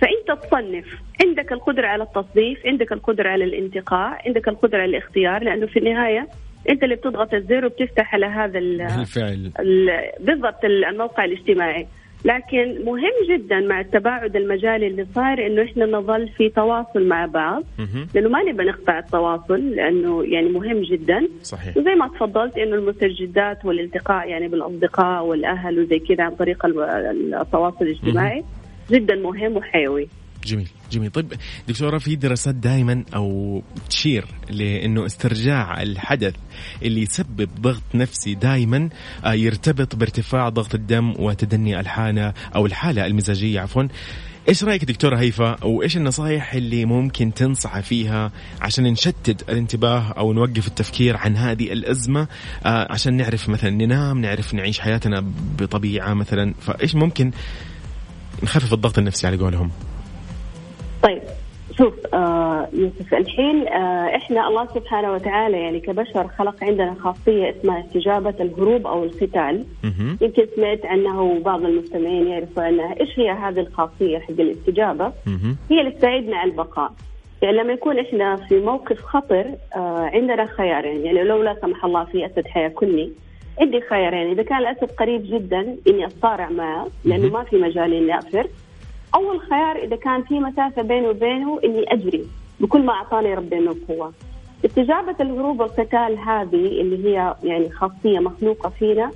فإنت 0.00 0.40
تصنف. 0.42 1.00
عندك 1.24 1.52
القدرة 1.52 1.86
على 1.86 2.02
التصنيف 2.02 2.66
عندك 2.66 2.92
القدرة 2.92 3.28
على 3.28 3.44
الانتقاء 3.44 4.22
عندك 4.26 4.48
القدرة 4.48 4.78
على 4.78 4.90
الاختيار 4.90 5.42
لأنه 5.42 5.66
في 5.66 5.78
النهاية 5.78 6.28
أنت 6.70 6.82
اللي 6.84 6.94
بتضغط 6.94 7.34
الزر 7.34 7.66
وبتفتح 7.66 8.14
على 8.14 8.26
هذا 8.26 8.58
ال- 8.58 8.78
بالفعل. 8.96 9.52
ال- 9.60 10.10
بالضبط 10.20 10.64
الموقع 10.64 11.24
الاجتماعي. 11.24 11.86
لكن 12.24 12.84
مهم 12.84 13.12
جدا 13.30 13.60
مع 13.60 13.80
التباعد 13.80 14.36
المجالي 14.36 14.86
اللي 14.86 15.06
صار 15.14 15.46
إنه 15.46 15.62
إحنا 15.62 15.86
نظل 15.86 16.28
في 16.28 16.48
تواصل 16.48 17.06
مع 17.06 17.26
بعض. 17.26 17.62
لأنه 18.14 18.28
ما 18.28 18.42
نبغى 18.42 18.66
نقطع 18.66 18.98
التواصل 18.98 19.70
لأنه 19.70 20.24
يعني 20.24 20.48
مهم 20.48 20.80
جدا. 20.80 21.28
صحيح. 21.42 21.76
وزي 21.76 21.94
ما 21.94 22.08
تفضلت 22.08 22.58
إنه 22.58 22.74
المستجدات 22.76 23.64
والالتقاء 23.64 24.28
يعني 24.28 24.48
بالأصدقاء 24.48 25.24
والأهل 25.24 25.78
وزي 25.80 25.98
كذا 25.98 26.24
عن 26.24 26.34
طريق 26.34 26.66
ال- 26.66 27.34
التواصل 27.34 27.84
الاجتماعي 27.84 28.44
جدا 28.90 29.14
مهم 29.14 29.56
وحيوي. 29.56 30.08
جميل 30.44 30.68
جميل. 30.92 31.10
طيب 31.10 31.32
دكتورة 31.68 31.98
في 31.98 32.16
دراسات 32.16 32.54
دائما 32.54 33.04
أو 33.14 33.62
تشير 33.88 34.24
لأنه 34.50 35.06
استرجاع 35.06 35.82
الحدث 35.82 36.34
اللي 36.82 37.02
يسبب 37.02 37.48
ضغط 37.60 37.82
نفسي 37.94 38.34
دائما 38.34 38.88
آه، 39.24 39.32
يرتبط 39.32 39.96
بارتفاع 39.96 40.48
ضغط 40.48 40.74
الدم 40.74 41.14
وتدني 41.18 41.80
الحالة 41.80 42.34
أو 42.54 42.66
الحالة 42.66 43.06
المزاجية 43.06 43.60
عفوا. 43.60 43.82
إيش 44.48 44.64
رأيك 44.64 44.84
دكتورة 44.84 45.16
هيفا؟ 45.16 45.64
وايش 45.64 45.96
النصائح 45.96 46.54
اللي 46.54 46.84
ممكن 46.84 47.34
تنصح 47.34 47.80
فيها 47.80 48.32
عشان 48.60 48.84
نشتت 48.84 49.50
الانتباه 49.50 50.12
أو 50.12 50.32
نوقف 50.32 50.66
التفكير 50.66 51.16
عن 51.16 51.36
هذه 51.36 51.72
الأزمة؟ 51.72 52.28
آه 52.64 52.92
عشان 52.92 53.16
نعرف 53.16 53.48
مثلا 53.48 53.70
ننام 53.70 54.20
نعرف 54.20 54.54
نعيش 54.54 54.80
حياتنا 54.80 55.32
بطبيعة 55.58 56.14
مثلا. 56.14 56.54
فإيش 56.60 56.94
ممكن 56.94 57.30
نخفف 58.42 58.72
الضغط 58.72 58.98
النفسي 58.98 59.26
على 59.26 59.36
قولهم؟ 59.36 59.70
طيب 61.02 61.22
شوف 61.78 61.94
آه 62.14 62.68
يوسف 62.72 63.14
الحين 63.14 63.68
آه 63.68 64.16
إحنا 64.16 64.48
الله 64.48 64.66
سبحانه 64.74 65.12
وتعالى 65.12 65.60
يعني 65.60 65.80
كبشر 65.80 66.28
خلق 66.28 66.64
عندنا 66.64 66.94
خاصية 66.94 67.50
اسمها 67.50 67.80
استجابة 67.80 68.34
الهروب 68.40 68.86
أو 68.86 69.04
القتال. 69.04 69.64
يمكن 70.20 70.46
سمعت 70.56 70.86
عنها 70.86 71.20
وبعض 71.20 71.64
المستمعين 71.64 72.26
يعرفوا 72.26 72.62
عنها 72.62 73.00
إيش 73.00 73.18
هي 73.18 73.30
هذه 73.30 73.60
الخاصية 73.60 74.18
حق 74.18 74.30
الاستجابة. 74.30 75.12
هي 75.70 75.80
اللي 75.80 75.90
تساعدنا 75.90 76.36
على 76.36 76.50
البقاء. 76.50 76.92
يعني 77.42 77.56
لما 77.56 77.72
يكون 77.72 77.98
إحنا 77.98 78.36
في 78.36 78.58
موقف 78.58 79.00
خطر 79.02 79.44
آه 79.76 80.10
عندنا 80.14 80.46
خيارين. 80.46 81.06
يعني 81.06 81.22
لو 81.22 81.42
لا 81.42 81.56
سمح 81.62 81.84
الله 81.84 82.04
في 82.04 82.26
أسد 82.26 82.46
حياكلني 82.46 83.12
عندي 83.60 83.80
خيارين. 83.80 84.30
إذا 84.30 84.42
كان 84.42 84.58
الأسد 84.58 84.90
قريب 84.90 85.22
جدا 85.24 85.76
إني 85.88 86.06
اتصارع 86.06 86.48
معه 86.50 86.86
لأنه 87.04 87.28
ما 87.28 87.44
في 87.44 87.56
مجال 87.56 87.94
إني 87.94 88.18
أفر. 88.18 88.46
أول 89.14 89.40
خيار 89.40 89.76
إذا 89.76 89.96
كان 89.96 90.22
في 90.22 90.40
مسافة 90.40 90.82
بيني 90.82 91.08
وبينه 91.08 91.60
إني 91.64 91.92
أجري. 91.92 92.24
بكل 92.60 92.82
ما 92.82 92.92
أعطاني 92.92 93.34
ربي 93.34 93.60
من 93.60 93.74
قوة. 93.88 94.12
استجابة 94.64 95.16
الهروب 95.20 95.60
والقتال 95.60 96.18
هذه 96.18 96.80
اللي 96.80 97.08
هي 97.08 97.34
يعني 97.44 97.70
خاصية 97.70 98.18
مخلوقة 98.18 98.70
فينا. 98.70 99.10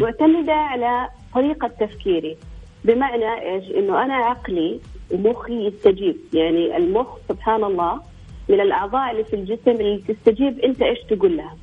معتمدة 0.00 0.52
على 0.52 1.08
طريقة 1.34 1.68
تفكيري. 1.68 2.36
بمعنى 2.84 3.40
إيش؟ 3.54 3.70
إنه 3.70 4.04
أنا 4.04 4.14
عقلي 4.14 4.80
ومخي 5.10 5.66
يستجيب. 5.66 6.16
يعني 6.32 6.76
المخ 6.76 7.18
سبحان 7.28 7.64
الله 7.64 8.00
من 8.48 8.60
الأعضاء 8.60 9.10
اللي 9.10 9.24
في 9.24 9.36
الجسم 9.36 9.70
اللي 9.70 10.02
تستجيب. 10.08 10.58
أنت 10.58 10.82
إيش 10.82 10.98
تقول 11.10 11.36
لها؟ 11.36 11.56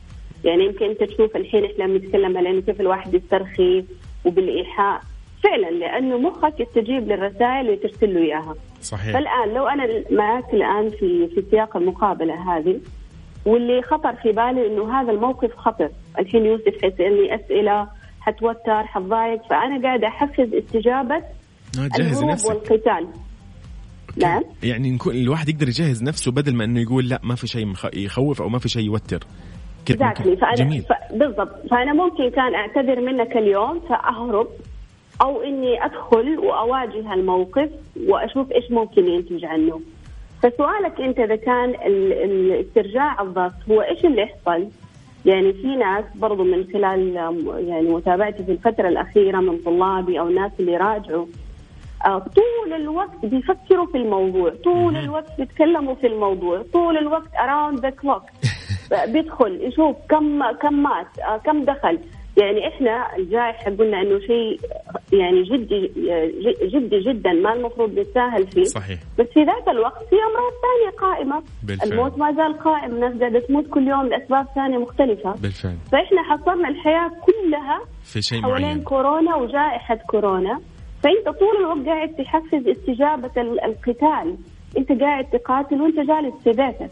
يعني 0.44 0.66
يمكن 0.66 0.86
أنت 0.86 1.04
تشوف 1.04 1.36
الحين 1.36 1.66
إحنا 1.66 1.88
بنتكلم 1.88 2.38
على 2.38 2.50
إنه 2.50 2.62
كيف 2.62 2.82
الواحد 2.82 3.14
يسترخي 3.14 3.86
وبالإيحاء. 4.26 5.02
فعلا 5.44 5.72
لأنه 5.72 6.18
مخك 6.18 6.60
يستجيب 6.60 7.08
للرسائل 7.08 7.66
اللي 7.66 7.76
ترسل 7.76 8.14
له 8.14 8.22
إياها. 8.22 8.56
صحيح. 8.82 9.14
فالآن 9.14 9.54
لو 9.54 9.68
أنا 9.68 10.04
معك 10.12 10.54
الآن 10.54 10.90
في 10.90 11.28
في 11.28 11.44
سياق 11.52 11.78
المقابلة 11.78 12.58
هذه 12.58 12.80
واللي 13.46 13.82
خطر 13.82 14.16
في 14.16 14.32
بالي 14.32 14.68
إنه 14.68 15.02
هذا 15.02 15.12
الموقف 15.12 15.56
خطر. 15.56 15.90
الحين 16.20 16.46
يوسف 16.46 16.82
حيسألني 16.82 17.36
أسئلة 17.36 17.88
حتوتر 18.22 18.84
حتضايق 18.84 19.42
فأنا 19.50 19.84
قاعدة 19.84 20.08
أحفز 20.08 20.54
استجابة 20.54 21.16
آه، 21.16 21.90
الهروب 22.00 22.30
نفسك. 22.30 22.50
والقتال. 22.50 23.08
نعم. 24.18 24.44
يعني 24.64 24.92
نكون 24.92 25.16
الواحد 25.16 25.50
يقدر 25.50 25.68
يجهز 25.68 26.04
نفسه 26.04 26.32
بدل 26.32 26.56
ما 26.56 26.64
إنه 26.64 26.82
يقول 26.82 27.10
لا 27.10 27.20
ما 27.24 27.36
في 27.36 27.48
شيء 27.48 27.74
يخوف 27.94 28.42
أو 28.42 28.50
ما 28.50 28.60
في 28.60 28.70
شيء 28.70 28.84
يوتر. 28.84 29.20
كده. 29.86 30.14
فأنا 30.14 30.56
جميل. 30.56 30.82
ف... 30.82 31.14
بالضبط. 31.14 31.68
فأنا 31.72 31.94
ممكن 31.94 32.30
كان 32.30 32.56
أعتذر 32.56 33.02
منك 33.02 33.38
اليوم 33.38 33.80
فأهرب. 33.80 34.48
أو 35.22 35.42
إني 35.42 35.86
أدخل 35.86 36.40
وأواجه 36.40 37.14
الموقف 37.14 37.70
وأشوف 38.08 38.52
إيش 38.52 38.72
ممكن 38.72 39.08
ينتج 39.08 39.46
عنه. 39.46 39.82
فسؤالك 40.44 41.02
أنت 41.02 41.20
إذا 41.20 41.36
كان. 41.36 41.76
استرجاع 42.60 43.22
الضغط 43.22 43.54
هو 43.70 43.82
إيش 43.82 44.06
اللي 44.06 44.22
يحصل؟ 44.22 44.68
يعني 45.26 45.54
في 45.54 45.76
ناس 45.76 46.06
برضو 46.16 46.44
من 46.44 46.68
خلال 46.74 47.16
يعني 47.68 47.90
متابعتي 47.90 48.44
في 48.44 48.52
الفترة 48.52 48.90
الأخيرة 48.90 49.40
من 49.40 49.58
طلابي 49.58 50.20
أو 50.20 50.28
الناس 50.28 50.52
اللي 50.60 50.78
راجعوا 50.78 51.26
آه، 52.06 52.18
طول 52.20 52.74
الوقت 52.74 53.26
بيفكروا 53.26 53.86
في 53.86 53.98
الموضوع 53.98 54.54
طول 54.64 54.98
الوقت 54.98 55.38
بيتكلموا 55.38 55.96
في 55.96 56.08
الموضوع 56.08 56.64
طول 56.74 56.98
الوقت 56.98 57.30
around 57.34 57.80
the 57.82 57.92
clock. 58.04 58.50
بيدخل 59.14 59.62
يشوف 59.62 59.96
كم 60.10 60.52
كم 60.52 60.84
مات 60.84 61.20
آه، 61.20 61.38
كم 61.38 61.64
دخل. 61.64 62.00
يعني 62.42 62.68
إحنا 62.68 63.16
الجائحة 63.18 63.72
قلنا 63.72 64.02
إنه 64.02 64.20
شيء 64.20 64.60
يعني 65.14 65.44
جدي 65.44 65.92
جدي 66.74 67.00
جدا 67.00 67.32
ما 67.34 67.54
المفروض 67.54 68.00
نتساهل 68.00 68.48
فيه. 68.48 68.64
صحيح. 68.64 69.00
بس 69.20 69.26
في 69.34 69.40
ذات 69.44 69.68
الوقت 69.68 70.04
في 70.10 70.16
أمراض 70.16 70.54
ثانية 70.66 70.98
قائمة. 70.98 71.44
بالفعل. 71.64 71.92
الموت 71.92 72.18
ما 72.18 72.32
زال 72.32 72.60
قائم 72.60 72.92
الناس 72.96 73.20
قاعدة 73.20 73.40
تموت 73.40 73.68
كل 73.68 73.88
يوم 73.88 74.06
لأسباب 74.08 74.46
ثانية 74.56 74.78
مختلفة. 74.78 75.32
بالفعل. 75.42 75.76
فإحنا 75.92 76.24
حصرنا 76.24 76.68
الحياة 76.70 77.08
كلها 77.26 77.82
في 78.04 78.22
شيء 78.22 78.42
حوالين 78.42 78.68
معين. 78.68 78.82
كورونا 78.84 79.36
وجائحة 79.36 79.96
كورونا. 79.96 80.60
فأنت 81.04 81.38
طول 81.40 81.58
الوقت 81.60 81.86
قاعد 81.88 82.10
تحفز 82.16 82.68
استجابة 82.68 83.42
ال- 83.42 83.64
القتال. 83.66 84.38
أنت 84.78 85.02
قاعد 85.02 85.26
تقاتل 85.26 85.82
وأنت 85.82 85.96
جالس 85.96 86.44
في 86.44 86.50
بيتك. 86.50 86.92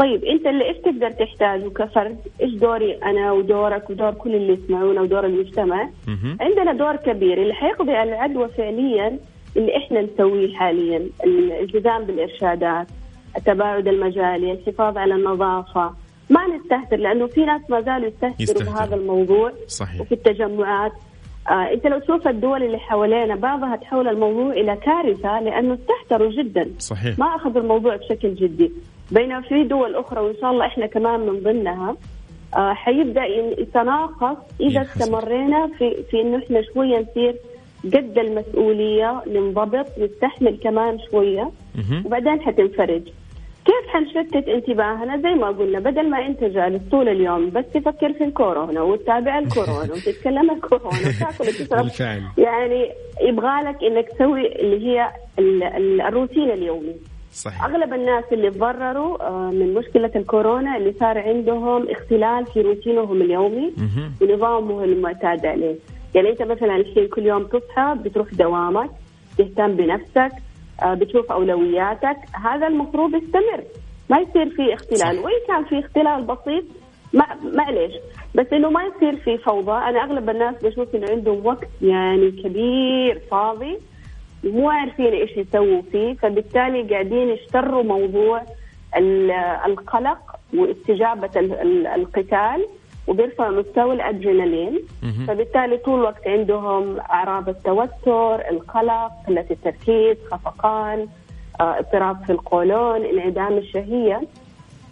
طيب 0.00 0.24
أنت 0.24 0.46
اللي 0.46 0.68
إيش 0.68 0.76
تقدر 0.76 1.10
تحتاجه 1.10 1.68
كفرد؟ 1.68 2.18
إيش 2.40 2.54
دوري 2.54 2.94
أنا 2.94 3.32
ودورك 3.32 3.90
ودور 3.90 4.10
كل 4.10 4.34
اللي 4.34 4.52
يسمعونا 4.52 5.00
ودور 5.00 5.26
المجتمع؟ 5.26 5.88
مهم. 6.08 6.36
عندنا 6.40 6.72
دور 6.72 6.96
كبير 6.96 7.42
اللي 7.42 7.54
حيقضي 7.54 7.92
على 7.92 8.12
العدوى 8.12 8.48
فعليا 8.48 9.18
اللي 9.56 9.76
إحنا 9.76 10.02
نسويه 10.02 10.54
حاليا 10.54 11.06
الالتزام 11.24 12.04
بالإرشادات 12.04 12.86
التباعد 13.36 13.88
المجالي 13.88 14.52
الحفاظ 14.52 14.98
على 14.98 15.14
النظافة. 15.14 15.94
ما 16.30 16.40
نستهتر 16.56 16.96
لأنه 16.96 17.26
في 17.26 17.44
ناس 17.44 17.60
ما 17.70 17.80
زالوا 17.80 18.08
يستهتروا. 18.08 18.72
بهذا 18.72 18.94
الموضوع 18.96 19.52
صحيح. 19.66 20.00
وفي 20.00 20.12
التجمعات. 20.12 20.92
آه 21.50 21.72
أنت 21.72 21.86
لو 21.86 21.98
تشوف 21.98 22.28
الدول 22.28 22.62
اللي 22.62 22.78
حوالينا 22.78 23.34
بعضها 23.34 23.76
تحول 23.76 24.08
الموضوع 24.08 24.52
إلى 24.52 24.76
كارثة 24.76 25.40
لأنه 25.40 25.74
استهتروا 25.74 26.30
جدا. 26.30 26.70
صحيح. 26.78 27.18
ما 27.18 27.26
أخذوا 27.26 27.62
الموضوع 27.62 27.96
بشكل 27.96 28.34
جدي. 28.34 28.72
بينما 29.12 29.40
في 29.40 29.64
دول 29.64 29.94
أخرى 29.96 30.20
وإن 30.20 30.34
شاء 30.40 30.50
الله 30.50 30.66
إحنا 30.66 30.86
كمان 30.86 31.20
من 31.20 31.40
ضمنها 31.42 31.96
آه 32.56 32.72
حيبدأ 32.72 33.24
يتناقص 33.58 34.36
إذا. 34.60 34.82
استمرينا 34.82 35.66
في 35.78 36.02
في 36.10 36.20
إنه 36.20 36.38
إحنا 36.38 36.62
شوية 36.74 36.98
نصير 37.10 37.34
قد 37.84 38.18
المسؤولية 38.18 39.22
ننضبط 39.26 39.86
نستحمل 39.98 40.58
كمان 40.62 40.98
شوية. 41.10 41.50
وبعدين 42.06 42.40
حتنفرج. 42.40 43.02
كيف 43.64 43.86
حنشتت 43.88 44.48
انتباهنا؟ 44.48 45.16
زي 45.16 45.28
ما 45.34 45.46
قلنا 45.48 45.78
بدل 45.78 46.10
ما 46.10 46.26
أنت 46.26 46.44
جالس 46.44 46.82
طول 46.90 47.08
اليوم 47.08 47.50
بس 47.50 47.64
تفكر 47.74 48.12
في 48.12 48.24
الكورونا 48.24 48.82
وتتابع 48.82 49.38
الكورونا 49.38 49.92
وتتكلم 49.94 50.50
الكورونا 50.50 50.88
وتأكل 50.98 51.48
وتشرب 51.48 51.86
يعني 52.38 52.90
يبغى 53.22 53.62
لك 53.62 53.84
إنك 53.84 54.08
تسوي 54.08 54.46
اللي 54.60 54.86
هي 54.88 55.10
ال- 55.38 55.62
ال- 55.62 56.00
الروتين 56.00 56.50
اليومي. 56.50 56.94
صحيح. 57.32 57.64
أغلب 57.64 57.94
الناس 57.94 58.24
اللي 58.32 58.50
تضرروا 58.50 59.22
آه، 59.28 59.50
من 59.50 59.74
مشكلة 59.74 60.10
الكورونا 60.16 60.76
اللي 60.76 60.92
صار 61.00 61.18
عندهم 61.18 61.88
اختلال 61.90 62.46
في 62.46 62.60
روتينهم 62.60 63.22
اليومي 63.22 63.72
مهم. 63.76 64.12
ونظامه 64.22 64.84
المعتاد 64.84 65.46
عليه. 65.46 65.76
يعني 66.14 66.30
أنت 66.30 66.42
مثلا 66.42 66.76
الحين 66.76 67.08
كل 67.08 67.26
يوم 67.26 67.44
تصحى 67.44 67.96
بتروح 68.04 68.34
دوامك 68.34 68.90
تهتم 69.38 69.76
بنفسك 69.76 70.32
آه، 70.82 70.94
بتشوف 70.94 71.32
أولوياتك. 71.32 72.16
هذا 72.44 72.66
المفروض 72.66 73.14
يستمر. 73.14 73.62
ما 74.10 74.18
يصير 74.18 74.48
في 74.50 74.74
اختلال. 74.74 75.16
صح. 75.16 75.24
وإن 75.24 75.40
كان 75.48 75.64
في 75.64 75.78
اختلال 75.86 76.22
بسيط 76.24 76.64
ما 77.12 77.24
معليش 77.54 77.92
بس 78.34 78.46
إنه 78.52 78.70
ما 78.70 78.80
يصير 78.82 79.16
في 79.16 79.38
فوضى. 79.38 79.72
أنا 79.72 80.04
أغلب 80.04 80.30
الناس 80.30 80.54
بشوف 80.64 80.94
إنه 80.94 81.10
عندهم 81.10 81.46
وقت 81.46 81.68
يعني 81.82 82.30
كبير 82.30 83.20
فاضي. 83.30 83.78
ومو 84.44 84.70
عارفين 84.70 85.12
إيش 85.12 85.36
يسووا 85.36 85.82
فيه 85.92 86.14
فبالتالي 86.14 86.82
قاعدين 86.82 87.28
يشتروا 87.28 87.82
موضوع 87.82 88.42
ال- 88.96 89.30
القلق 89.66 90.18
واستجابة 90.54 91.30
ال- 91.36 91.60
ال- 91.60 91.86
القتال 91.86 92.66
وبيرفع 93.06 93.50
مستوى 93.50 93.94
الأدرينالين. 93.94 94.78
فبالتالي 95.26 95.76
طول 95.76 95.98
الوقت 96.00 96.26
عندهم 96.28 97.00
أعراض 97.00 97.48
التوتر، 97.48 98.34
القلق، 98.50 99.10
قلة 99.28 99.46
التركيز، 99.50 100.16
خفقان، 100.30 101.06
آه، 101.60 101.78
اضطراب 101.78 102.24
في 102.26 102.32
القولون، 102.32 103.04
انعدام 103.04 103.52
الشهية. 103.58 104.20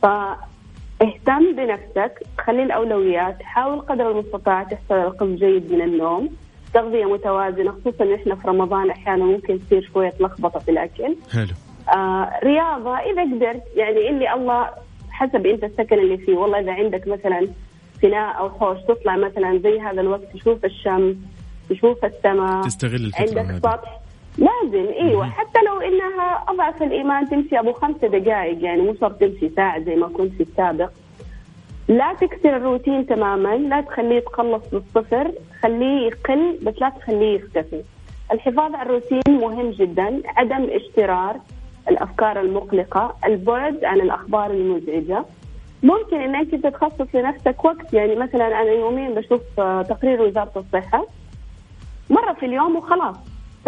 فاهتم 0.03 1.53
بنفسك 1.57 2.23
خلي 2.39 2.63
الأولويات 2.63 3.43
حاول 3.43 3.81
قدر 3.81 4.11
المستطاع 4.11 4.63
تحصل 4.63 4.95
على 4.95 5.09
قسط 5.09 5.23
جيد 5.23 5.73
من 5.73 5.83
النوم. 5.83 6.29
تغذية 6.75 7.05
متوازنة 7.05 7.73
خصوصا 7.73 8.14
إحنا 8.14 8.35
في 8.35 8.49
رمضان 8.49 8.91
أحيانا 8.91 9.25
ممكن 9.25 9.59
تصير 9.66 9.91
شوية 9.93 10.12
لخبطه 10.21 10.59
في 10.59 10.71
الأكل. 10.71 11.16
حلو. 11.33 11.55
آه 11.95 12.41
رياضة 12.45 12.97
إذا 12.99 13.23
قدرت 13.23 13.62
يعني 13.77 14.11
اللي 14.11 14.35
الله 14.35 14.71
حسب 15.11 15.47
أنت 15.47 15.64
السكن 15.64 15.99
اللي 15.99 16.19
فيه. 16.19 16.37
والله 16.37 16.61
إذا 16.61 16.73
عندك 16.73 17.09
مثلا 17.09 17.49
فناء 18.03 18.39
أو 18.39 18.51
حوش 18.51 18.79
تطلع 18.89 19.16
مثلا 19.16 19.59
زي 19.59 19.81
هذا 19.81 20.01
الوقت 20.01 20.23
تشوف 20.35 20.64
الشمس 20.64 21.16
تشوف 21.71 22.05
السماء 22.05 22.62
تستغل 22.62 22.95
الفترة 22.95 23.41
عندك. 23.41 23.59
سطح. 23.59 24.01
لازم 24.39 24.93
إيوه. 24.93 25.27
حتى 25.31 25.59
لو 25.66 25.81
إنها 25.81 26.45
أضعف 26.49 26.83
الإيمان 26.83 27.29
تمشي 27.29 27.59
أبو 27.59 27.73
خمسة 27.73 28.09
دقائق 28.09 28.64
يعني 28.64 28.83
مو 28.83 28.95
شرط 29.01 29.21
تمشي 29.21 29.49
ساعة 29.57 29.81
زي 29.81 29.97
ما 29.97 30.09
كنت 30.09 30.33
في 30.33 30.43
السابق. 30.43 30.91
لا 31.89 32.14
تكسر 32.14 32.57
الروتين 32.57 33.07
تماما 33.07 33.57
لا 33.57 33.80
تخليه 33.80 34.16
يتقلص 34.16 34.62
للصفر 34.72 35.32
خليه 35.62 36.07
يقل 36.07 36.59
بس 36.62 36.74
لا 36.80 36.89
تخليه 36.89 37.36
يختفي. 37.36 37.82
الحفاظ 38.32 38.74
على 38.74 38.82
الروتين 38.82 39.22
مهم 39.28 39.70
جدا 39.70 40.22
عدم 40.36 40.66
اشترار 40.70 41.41
الأفكار 41.89 42.41
المقلقة 42.41 43.16
البعد 43.24 43.84
عن 43.84 44.01
الأخبار 44.01 44.51
المزعجة. 44.51 45.24
ممكن 45.82 46.20
انك 46.20 46.55
أنت 46.55 46.66
تخصص 46.66 47.14
لنفسك 47.14 47.64
وقت 47.64 47.93
يعني 47.95 48.14
مثلا 48.14 48.47
أنا 48.47 48.72
يوميا 48.72 49.09
بشوف 49.11 49.41
آه، 49.59 49.82
تقرير 49.82 50.22
وزارة 50.22 50.53
الصحة 50.57 51.07
مرة 52.11 52.32
في 52.32 52.47
اليوم 52.47 52.76
وخلاص. 52.76 53.16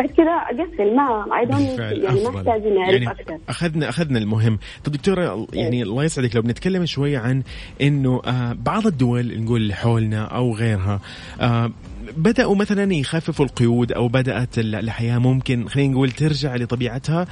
بعد 0.01 0.11
كذا 0.11 0.31
أقفل 0.63 0.97
ما 0.97 1.25
اي 1.41 2.03
يعني 2.05 2.25
ما. 2.25 2.29
أحتاج 2.39 2.63
إني 2.67 2.79
أعرف 2.79 2.93
يعني 2.93 3.11
أكثر. 3.11 3.39
اخذنا 3.49 3.89
أخذنا 3.89 4.19
المهم. 4.19 4.59
طب 4.85 4.93
دكتورة 4.93 5.47
يعني 5.53 5.83
الله 5.83 6.05
يسعدك 6.05 6.37
لو 6.37 6.43
بنتكلم 6.43 6.87
شوية 6.87 7.19
عن 7.19 7.43
إنه 7.81 8.23
آه 8.27 8.53
بعض 8.53 8.87
الدول 8.87 9.41
نقول 9.45 9.61
اللي 9.61 9.75
حولنا 9.75 10.25
أو 10.25 10.55
غيرها 10.55 11.01
آه 11.41 11.71
بدأوا 12.17 12.57
مثلا 12.57 12.95
يخففوا 12.95 13.45
القيود 13.45 13.93
أو 13.93 14.09
بدأت 14.09 14.59
ال- 14.59 14.75
الحياة 14.75 15.19
ممكن 15.19 15.69
خلينا 15.69 15.93
نقول 15.93 16.11
ترجع 16.11 16.57
لطبيعتها 16.57 17.27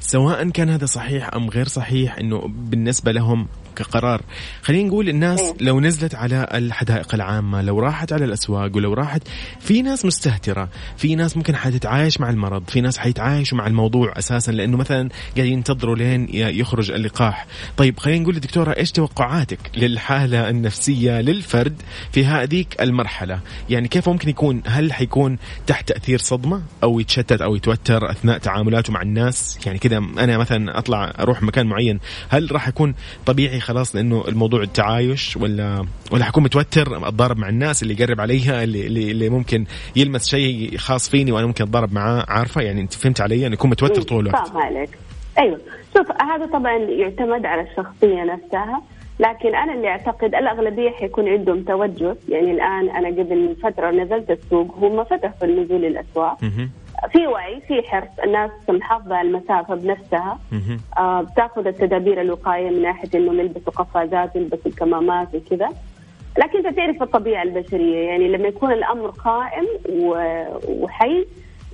سواء 0.00 0.48
كان 0.50 0.68
هذا 0.70 0.86
صحيح 0.86 1.34
أم 1.34 1.48
غير 1.50 1.68
صحيح 1.68 2.18
أنه 2.18 2.40
بالنسبة 2.48 3.12
لهم 3.12 3.46
كقرار. 3.76 4.22
خلينا 4.62 4.88
نقول 4.88 5.08
الناس 5.08 5.40
لو 5.60 5.80
نزلت 5.80 6.14
على 6.14 6.48
الحدائق 6.54 7.14
العامة 7.14 7.62
لو 7.62 7.78
راحت 7.78 8.12
على 8.12 8.24
الأسواق 8.24 8.76
ولو 8.76 8.94
راحت 8.94 9.22
في 9.60 9.82
ناس 9.82 10.04
مستهترة 10.04 10.68
في 10.96 11.14
ناس 11.14 11.36
ممكن 11.36 11.56
حتتعايش 11.56 12.20
مع 12.20 12.30
المرض 12.30 12.62
في 12.68 12.80
ناس 12.80 12.98
حيتعايشوا 12.98 13.58
مع 13.58 13.66
الموضوع 13.66 14.18
أساسا 14.18 14.50
لأنه 14.50 14.76
مثلا 14.76 15.08
قاعدين 15.36 15.52
ينتظروا 15.52 15.96
لين 15.96 16.26
يخرج 16.34 16.90
اللقاح. 16.90 17.46
طيب 17.76 17.98
خلينا 17.98 18.22
نقول 18.22 18.40
دكتورة 18.40 18.76
إيش 18.76 18.92
توقعاتك 18.92 19.58
للحالة 19.76 20.50
النفسية 20.50 21.20
للفرد 21.20 21.82
في 22.12 22.24
هذيك 22.24 22.80
المرحلة؟ 22.80 23.40
يعني 23.70 23.88
كيف 23.88 24.08
ممكن 24.08 24.28
يكون 24.28 24.62
هل 24.66 24.92
حيكون 24.92 25.38
تحت 25.66 25.88
تأثير 25.88 26.18
صدمة 26.18 26.62
أو 26.82 27.00
يتشتت 27.00 27.42
أو 27.42 27.56
يتوتر 27.56 28.10
أثناء 28.10 28.38
تعاملاته 28.38 28.92
مع 28.92 29.02
الناس؟ 29.02 29.58
يعني 29.66 29.78
كذا 29.78 29.96
أنا 29.98 30.38
مثلا 30.38 30.78
أطلع 30.78 31.12
أروح 31.20 31.42
مكان 31.42 31.66
معين 31.66 32.00
هل 32.28 32.52
راح 32.52 32.68
يكون 32.68 32.94
طبيعي 33.26 33.59
خلاص 33.60 33.96
لأنه 33.96 34.24
الموضوع 34.28 34.62
التعايش 34.62 35.36
ولا 35.36 35.86
ولا 36.12 36.24
حكون 36.24 36.42
متوتر 36.42 37.08
أتضارب 37.08 37.38
مع 37.38 37.48
الناس 37.48 37.82
اللي 37.82 37.94
يقرب 37.94 38.20
عليها 38.20 38.62
اللي, 38.62 38.86
اللي, 38.86 39.10
اللي 39.10 39.28
ممكن 39.28 39.64
يلمس 39.96 40.28
شيء 40.28 40.76
خاص 40.76 41.10
فيني 41.10 41.32
وأنا 41.32 41.46
ممكن 41.46 41.64
أتضارب 41.64 41.92
معاه 41.92 42.24
عارفة؟ 42.28 42.60
يعني 42.60 42.80
أنت 42.80 42.94
فهمت 42.94 43.20
علي؟ 43.20 43.46
أن 43.46 43.52
يكون 43.52 43.70
متوتر 43.70 44.02
طول 44.02 44.26
الوقت. 44.26 44.48
فاهم 44.48 44.62
عليك. 44.62 44.90
أيوه. 45.38 45.60
شوف 45.96 46.06
هذا 46.22 46.46
طبعا 46.46 46.76
يعتمد 46.76 47.46
على 47.46 47.62
الشخصية 47.62 48.24
نفسها 48.24 48.82
لكن 49.20 49.54
أنا 49.54 49.74
اللي 49.74 49.88
أعتقد 49.88 50.34
الأغلبية 50.34 50.90
حيكون 50.90 51.28
عندهم 51.28 51.62
توجس 51.62 52.16
يعني 52.28 52.50
الآن 52.50 52.90
أنا 52.90 53.08
قبل 53.08 53.56
فترة 53.62 53.90
نزلت 53.90 54.30
السوق 54.30 54.74
هم 54.78 55.04
فتحوا 55.04 55.44
النزول 55.48 55.82
للاسواق 55.82 56.42
مهم. 56.42 56.70
في 57.12 57.26
وعي 57.26 57.60
في 57.60 57.82
حرص. 57.88 58.08
الناس 58.24 58.50
محافظة 58.68 59.16
على 59.16 59.28
المسافة 59.28 59.74
بنفسها. 59.74 60.38
آه 60.98 61.20
بتاخذ 61.20 61.66
التدابير 61.66 62.20
الوقايه 62.20 62.70
من 62.70 62.82
ناحية 62.82 63.08
إنه 63.14 63.32
نلبس 63.32 63.62
قفازات 63.62 64.36
نلبس 64.36 64.58
الكمامات 64.66 65.34
وكذا. 65.34 65.68
لكن 66.38 66.66
أنت 66.66 66.76
تعرف 66.76 67.02
الطبيعة 67.02 67.42
البشرية. 67.42 68.08
يعني 68.08 68.28
لما 68.28 68.48
يكون 68.48 68.72
الأمر 68.72 69.10
قائم 69.10 69.66
وحي 70.68 71.26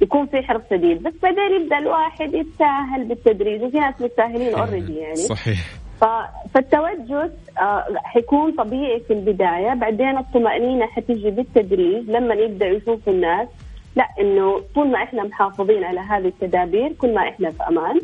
يكون 0.03 0.27
في 0.27 0.43
حرص 0.43 0.63
شديد. 0.71 1.03
بس 1.03 1.13
بعدين 1.23 1.63
يبدأ 1.63 1.79
الواحد 1.79 2.35
يتساهل 2.35 3.05
بالتدريج 3.05 3.63
وفي 3.63 3.79
ناس 3.79 3.95
متساهلين 4.01 4.55
اوريدي 4.55 4.97
يعني. 4.97 5.17
صحيح. 5.17 5.59
فالتوجس 6.55 7.33
آه، 7.61 7.85
حيكون 8.05 8.53
طبيعي 8.53 9.01
في 9.01 9.13
البداية. 9.13 9.75
بعدين 9.75 10.19
الطمأنينة 10.19 10.87
حتيجي 10.87 11.31
بالتدريج 11.31 12.11
لما 12.11 12.35
يبدأ 12.35 12.67
يشوفوا 12.67 13.13
الناس. 13.13 13.49
لا 13.97 14.09
إنه 14.21 14.61
طول 14.75 14.91
ما 14.91 15.03
إحنا 15.03 15.23
محافظين 15.25 15.85
على 15.85 16.01
هذه 16.01 16.27
التدابير 16.29 16.93
كل 16.93 17.15
ما 17.15 17.29
إحنا 17.29 17.51
في 17.51 17.63
أمان. 17.69 18.01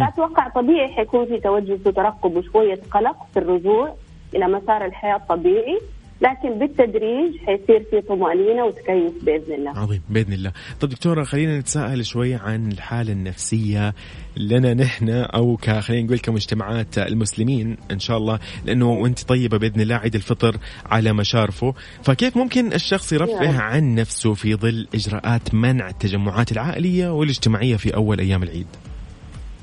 فأتوقع 0.00 0.48
طبيعي 0.48 0.88
حيكون 0.88 1.26
في 1.26 1.40
توجس 1.40 1.86
وترقب 1.86 2.36
وشوية 2.36 2.80
قلق 2.90 3.16
في 3.34 3.38
الرجوع 3.38 3.94
إلى 4.34 4.46
مسار 4.48 4.84
الحياة 4.84 5.16
الطبيعي 5.16 5.80
لكن 6.20 6.58
بالتدريج 6.58 7.36
حيصير 7.46 7.86
في 7.90 8.00
طمأنينة 8.08 8.64
وتكيف 8.64 9.24
بإذن 9.24 9.54
الله. 9.54 9.78
عظيم 9.78 10.02
بإذن 10.10 10.32
الله. 10.32 10.52
طب 10.80 10.88
دكتورة 10.88 11.22
خلينا 11.24 11.58
نتساءل 11.58 12.06
شوي 12.06 12.34
عن 12.34 12.72
الحالة 12.72 13.12
النفسية 13.12 13.94
لنا 14.36 14.74
نحن 14.74 15.08
أو 15.10 15.56
ك 15.56 15.70
خلينا 15.70 16.06
نقول 16.06 16.18
كمجتمعات 16.18 16.98
المسلمين 16.98 17.76
إن 17.90 17.98
شاء 17.98 18.16
الله 18.16 18.38
لأنه 18.64 18.90
وأنت 18.90 19.22
طيبة 19.22 19.58
بإذن 19.58 19.80
الله 19.80 19.94
عيد 19.94 20.14
الفطر 20.14 20.56
على 20.86 21.12
مشارفه، 21.12 21.74
فكيف 22.02 22.36
ممكن 22.36 22.72
الشخص 22.72 23.12
يرفه 23.12 23.58
عن 23.58 23.94
نفسه 23.94 24.34
في 24.34 24.54
ظل 24.54 24.86
إجراءات 24.94 25.54
منع 25.54 25.88
التجمعات 25.88 26.52
العائلية 26.52 27.08
والاجتماعية 27.08 27.76
في 27.76 27.94
أول 27.94 28.18
أيام 28.20 28.42
العيد؟ 28.42 28.66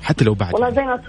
حتى 0.02 0.24
لو 0.24 0.34
بعد. 0.34 0.54
والله 0.54 0.70
زي 0.70 0.82
ما 0.82 1.00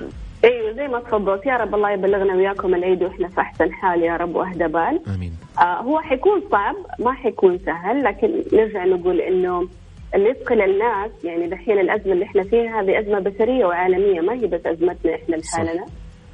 إيوه 0.46 0.72
زي 0.72 0.88
ما 0.88 1.00
تفضلت. 1.00 1.46
يا 1.46 1.58
رب 1.58 1.76
الله 1.76 1.92
يبلغنا 1.92 2.36
وياكم 2.36 2.76
العيد 2.76 3.04
وإحنا 3.04 3.28
في 3.28 3.42
أحسن 3.42 3.74
حال 3.74 4.04
يا 4.04 4.18
رب 4.18 4.36
وأهدى 4.36 4.68
بال. 4.68 5.00
آمين. 5.16 5.34
آه 5.60 5.82
هو 5.82 6.00
حيكون 6.00 6.42
صعب؟ 6.52 6.76
ما 7.00 7.14
حيكون 7.14 7.60
سهل 7.60 8.04
لكن 8.04 8.44
نرجع 8.54 8.86
نقول 8.86 9.22
إنه 9.22 9.68
اللي 10.16 10.30
يثقل 10.30 10.62
الناس 10.62 11.12
يعني 11.24 11.48
دحين 11.48 11.80
الأزمة 11.80 12.14
اللي 12.14 12.26
إحنا 12.26 12.44
فيها 12.44 12.82
هذه 12.82 13.00
أزمة 13.00 13.20
بشرية 13.20 13.66
وعالمية 13.66 14.22
ما 14.22 14.34
هي 14.34 14.48
بس 14.48 14.66
أزمتنا 14.66 15.16
إحنا 15.16 15.36
لحالنا. 15.36 15.86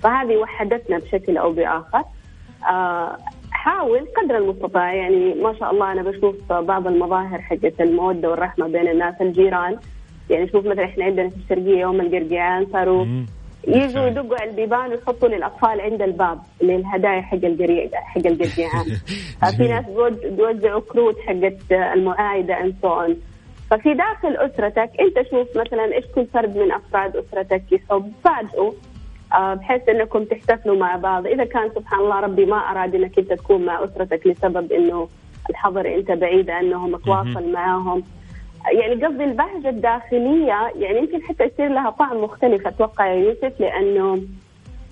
فهذه 0.03 0.37
وحدتنا 0.37 0.97
بشكل 0.97 1.37
أو 1.37 1.51
بآخر. 1.51 2.03
آه 2.71 3.17
حاول 3.51 4.07
قدر 4.17 4.37
المستطاع 4.37 4.93
يعني 4.93 5.33
ما 5.33 5.53
شاء 5.59 5.71
الله 5.71 5.91
أنا 5.91 6.01
بشوف 6.01 6.53
بعض 6.53 6.87
المظاهر 6.87 7.41
حقت 7.41 7.81
المودة 7.81 8.29
والرحمة 8.29 8.67
بين 8.67 8.87
الناس 8.87 9.15
الجيران. 9.21 9.77
يعني 10.29 10.47
شوف 10.49 10.65
مثلا 10.65 10.85
إحنا 10.85 11.05
عندنا 11.05 11.29
في 11.29 11.35
الشرقية 11.35 11.79
يوم 11.79 12.01
القرقيعان 12.01 12.65
صاروا. 12.73 13.05
يجوا. 13.67 14.07
يدقوا 14.07 14.37
على 14.37 14.49
البيبان 14.49 14.91
ويحطوا 14.91 15.29
للأطفال 15.29 15.81
عند 15.81 16.01
الباب 16.01 16.39
للهدايا 16.61 17.21
حق 17.21 17.45
القريع 17.45 17.89
حق 17.93 18.27
القرقيعان 18.27 18.85
في 19.57 19.67
ناس 19.67 19.85
بيوزعوا 20.23 20.81
كروت 20.81 21.19
حقت 21.19 21.71
المعايدة 21.71 22.61
and 22.61 22.75
so 22.81 23.13
ففي 23.71 23.93
داخل 23.93 24.35
أسرتك 24.35 24.89
أنت 24.99 25.27
شوف 25.29 25.47
مثلا 25.57 25.95
إيش 25.95 26.05
كل 26.15 26.25
فرد 26.25 26.57
من 26.57 26.71
أفراد 26.71 27.17
أسرتك 27.17 27.63
يحب. 27.71 28.11
فاجئه 28.23 28.73
آه، 29.33 29.53
بحيث 29.53 29.89
إنكم 29.89 30.23
تحتفلوا 30.23 30.77
مع 30.77 30.95
بعض. 30.95 31.27
إذا 31.27 31.43
كان 31.43 31.69
سبحان 31.75 31.99
الله 31.99 32.19
ربي 32.19 32.45
ما 32.45 32.57
أراد 32.57 32.95
إنك 32.95 33.19
أنت 33.19 33.33
تكون 33.33 33.65
مع 33.65 33.83
أسرتك 33.83 34.27
لسبب 34.27 34.71
إنه 34.71 35.07
الحظر 35.49 35.95
أنت 35.95 36.11
بعيد 36.11 36.49
عنهم 36.49 36.97
تواصل 36.97 37.51
معاهم 37.51 38.03
يعني 38.79 39.05
قصدي 39.05 39.23
البهجة 39.23 39.69
الداخلية 39.69 40.71
يعني 40.75 40.97
يمكن 40.99 41.21
حتى 41.23 41.43
يصير 41.43 41.67
لها 41.67 41.89
طعم 41.89 42.23
مختلف 42.23 42.67
أتوقع 42.67 43.07
يا 43.07 43.15
يوسف 43.15 43.59
لأنه 43.59 44.21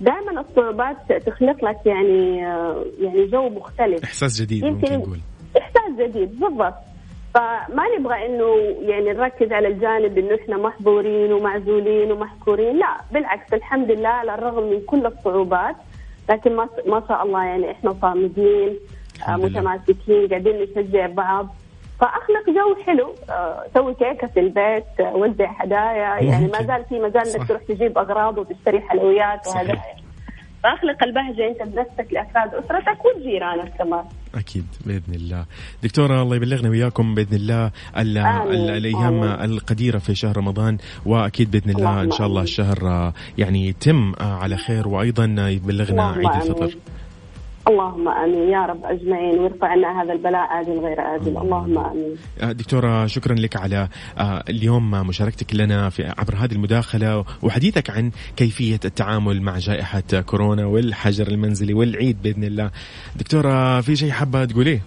دائما 0.02 0.42
الصعوبات 0.42 1.14
تخلق 1.26 1.66
لك 1.66 1.78
يعني 1.86 2.48
آه، 2.48 2.86
يعني 3.00 3.26
جو 3.26 3.50
مختلف 3.50 4.04
إحساس 4.04 4.42
جديد 4.42 4.64
يمكن- 4.64 4.74
ممكن 4.94 4.94
نقول. 5.00 5.20
إحساس 5.58 6.08
جديد 6.10 6.40
بالضبط 6.40 6.74
فما 7.34 7.84
نبغى 8.00 8.26
إنه 8.26 8.56
يعني 8.90 9.06
نركز 9.14 9.52
على 9.52 9.68
الجانب 9.68 10.18
إنه 10.18 10.36
إحنا 10.36 10.58
محظورين 10.58 11.34
ومعزولين 11.34 12.12
ومحكورين 12.12 12.78
لا 12.78 12.98
بالعكس 13.12 13.54
الحمد 13.54 13.92
لله 13.92 14.10
على 14.10 14.34
الرغم 14.34 14.70
من 14.70 14.82
كل 14.86 15.06
الصعوبات 15.06 15.76
لكن 16.30 16.56
ما 16.56 16.70
ما 16.88 17.04
شاء 17.08 17.24
الله 17.24 17.44
يعني 17.44 17.72
إحنا 17.72 17.94
صامدين. 18.02 18.80
متماسكين 19.30 20.28
قاعدين 20.28 20.56
نشجع 20.62 21.08
بعض 21.08 21.48
فأخلق 22.00 22.46
جو 22.48 22.84
حلو 22.86 23.16
آه، 23.30 23.64
سوي 23.74 23.94
كيكة 23.94 24.28
في 24.28 24.40
البيت 24.40 24.86
آه، 25.00 25.16
وزع 25.16 25.52
هدايا 25.64 26.24
يعني 26.30 26.48
ما. 26.48 26.64
زال 26.64 26.86
في 26.90 27.00
مجال. 27.00 27.28
إنك 27.36 27.48
تروح 27.48 27.62
تجيب 27.64 27.98
أغراض 27.98 28.38
وتشتري 28.38 28.82
حلويات. 28.82 29.48
وهدايا 29.48 29.82
فأخلق 30.64 31.04
البهجة 31.04 31.48
أنت 31.48 31.64
بنفسك 31.74 32.14
لأفراد 32.14 32.54
أسرتك 32.56 32.98
وجيرانك 33.06 33.74
كمان 33.78 34.04
أكيد 34.36 34.66
بإذن 34.86 35.14
الله 35.16 35.46
دكتورة 35.84 36.22
الله 36.22 36.36
يبلغنا 36.36 36.70
وياكم 36.70 37.16
بإذن 37.16 37.36
الله 37.38 37.72
ال- 37.98 38.18
آمين. 38.18 38.52
ال- 38.54 38.70
الأيام 38.70 39.24
آمين. 39.24 39.52
القديرة 39.52 39.98
في 39.98 40.16
شهر 40.16 40.38
رمضان 40.38 40.78
وأكيد 41.06 41.52
بإذن 41.52 41.70
الله 41.70 41.90
اللهم 41.90 42.00
إن 42.06 42.12
شاء 42.12 42.28
الله. 42.28 42.42
الشهر 42.42 42.78
آه، 42.88 43.14
يعني 43.38 43.68
يتم 43.68 44.14
على 44.20 44.58
خير 44.58 44.88
وأيضا 44.88 45.26
يبلغنا 45.50 46.12
عيد 46.12 46.42
الفطر 46.42 46.64
آمين. 46.64 46.76
اللهم 47.68 48.08
آمين. 48.08 48.50
يا 48.50 48.66
رب 48.66 48.86
أجمعين 48.86 49.40
ويرفع 49.40 49.68
عنا 49.68 50.02
هذا 50.02 50.14
البلاء 50.14 50.42
عاجل 50.42 50.80
غير 50.80 51.02
عاجل 51.02 51.38
اللهم 51.38 51.78
آمين. 51.78 52.16
آه، 52.42 52.52
دكتورة 52.52 53.06
شكرا 53.08 53.36
لك 53.36 53.56
على 53.56 53.88
آه، 54.18 54.44
اليوم 54.50 54.92
مشاركتك 54.92 55.56
لنا 55.56 55.90
في 55.90 56.14
عبر 56.18 56.36
هذه 56.36 56.52
المداخلة 56.52 57.26
وحديثك 57.42 57.90
عن 57.90 58.12
كيفية 58.36 58.80
التعامل 58.86 59.42
مع 59.42 59.58
جائحة 59.58 60.04
كورونا 60.26 60.66
والحجر 60.66 61.28
المنزلي 61.28 61.74
والعيد 61.74 62.22
بإذن 62.22 62.44
الله. 62.44 62.72
دكتورة 63.16 63.82
في 63.82 63.96
شيء 63.96 64.12
حابة 64.12 64.46
تقوليه؟ 64.46 64.82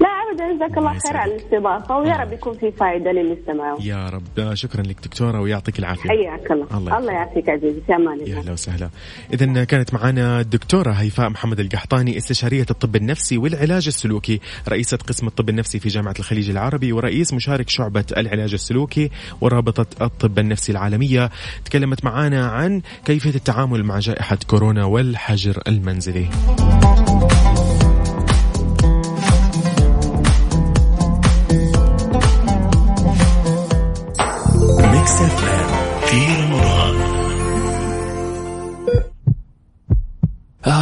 لا 0.00 0.13
جزاك 0.56 0.78
الله 0.78 0.98
خير 0.98 1.16
على. 1.16 1.34
الاستضافة 1.34 1.98
ويا 1.98 2.16
رب 2.16 2.32
يكون 2.32 2.54
في 2.58 2.72
فائدة 2.72 3.12
للي 3.12 3.36
استمعوا 3.40 3.78
يا 3.82 4.08
رب 4.08 4.54
شكرا 4.54 4.82
لك 4.82 4.96
دكتورة 5.04 5.40
ويعطيك 5.40 5.78
العافية 5.78 6.08
حياك 6.08 6.50
الله 6.50 6.66
الله 6.74 6.98
الله 6.98 7.12
يعافيك 7.12 7.48
عزيزي 7.48 7.80
في 7.86 7.94
أمان 7.94 8.26
يا 8.26 8.38
أهلا 8.38 8.52
وسهلا. 8.52 8.90
اذا 9.32 9.64
كانت 9.64 9.94
معنا 9.94 10.40
الدكتورة 10.40 10.90
هيفاء 10.90 11.30
محمد 11.30 11.60
القحطاني 11.60 12.16
استشارية 12.16 12.66
الطب 12.70 12.96
النفسي 12.96 13.38
والعلاج 13.38 13.86
السلوكي، 13.86 14.40
رئيسة 14.68 14.96
قسم 14.96 15.26
الطب 15.26 15.48
النفسي 15.48 15.78
في 15.78 15.88
جامعة 15.88 16.14
الخليج 16.18 16.50
العربي 16.50 16.92
ورئيس 16.92 17.32
مشارك 17.34 17.68
شعبة 17.68 18.04
العلاج 18.16 18.52
السلوكي 18.52 19.10
ورابطة 19.40 19.86
الطب 20.04 20.38
النفسي 20.38 20.72
العالمية. 20.72 21.30
تكلمت 21.64 22.04
معنا 22.04 22.46
عن 22.46 22.82
كيفية 23.04 23.34
التعامل 23.34 23.84
مع 23.84 23.98
جائحة 23.98 24.38
كورونا 24.46 24.84
والحجر 24.84 25.62
المنزلي. 25.68 26.26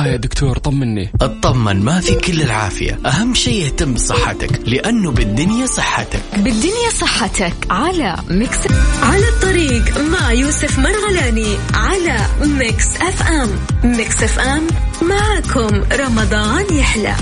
آه 0.02 0.06
يا 0.06 0.16
دكتور 0.16 0.58
طمني. 0.58 1.12
اطمن 1.20 1.84
ما 1.84 2.00
في 2.00 2.14
كل 2.14 2.42
العافية. 2.42 2.98
أهم 3.06 3.34
شيء 3.34 3.64
اهتم 3.66 3.94
بصحتك 3.94 4.60
لأنه 4.66 5.10
بالدنيا 5.10 5.66
صحتك. 5.66 6.22
بالدنيا 6.36 6.90
صحتك 7.00 7.54
على 7.70 8.16
ميكس 8.30 8.58
على 9.02 9.28
الطريق 9.28 9.98
مع 9.98 10.32
يوسف 10.32 10.78
مرغلاني 10.78 11.56
على 11.74 12.18
Mix 12.42 12.86
FM. 12.96 13.48
Mix 13.84 14.22
FM 14.22 14.66
معكم 15.02 15.82
رمضان 15.92 16.74
يحلى. 16.74 17.14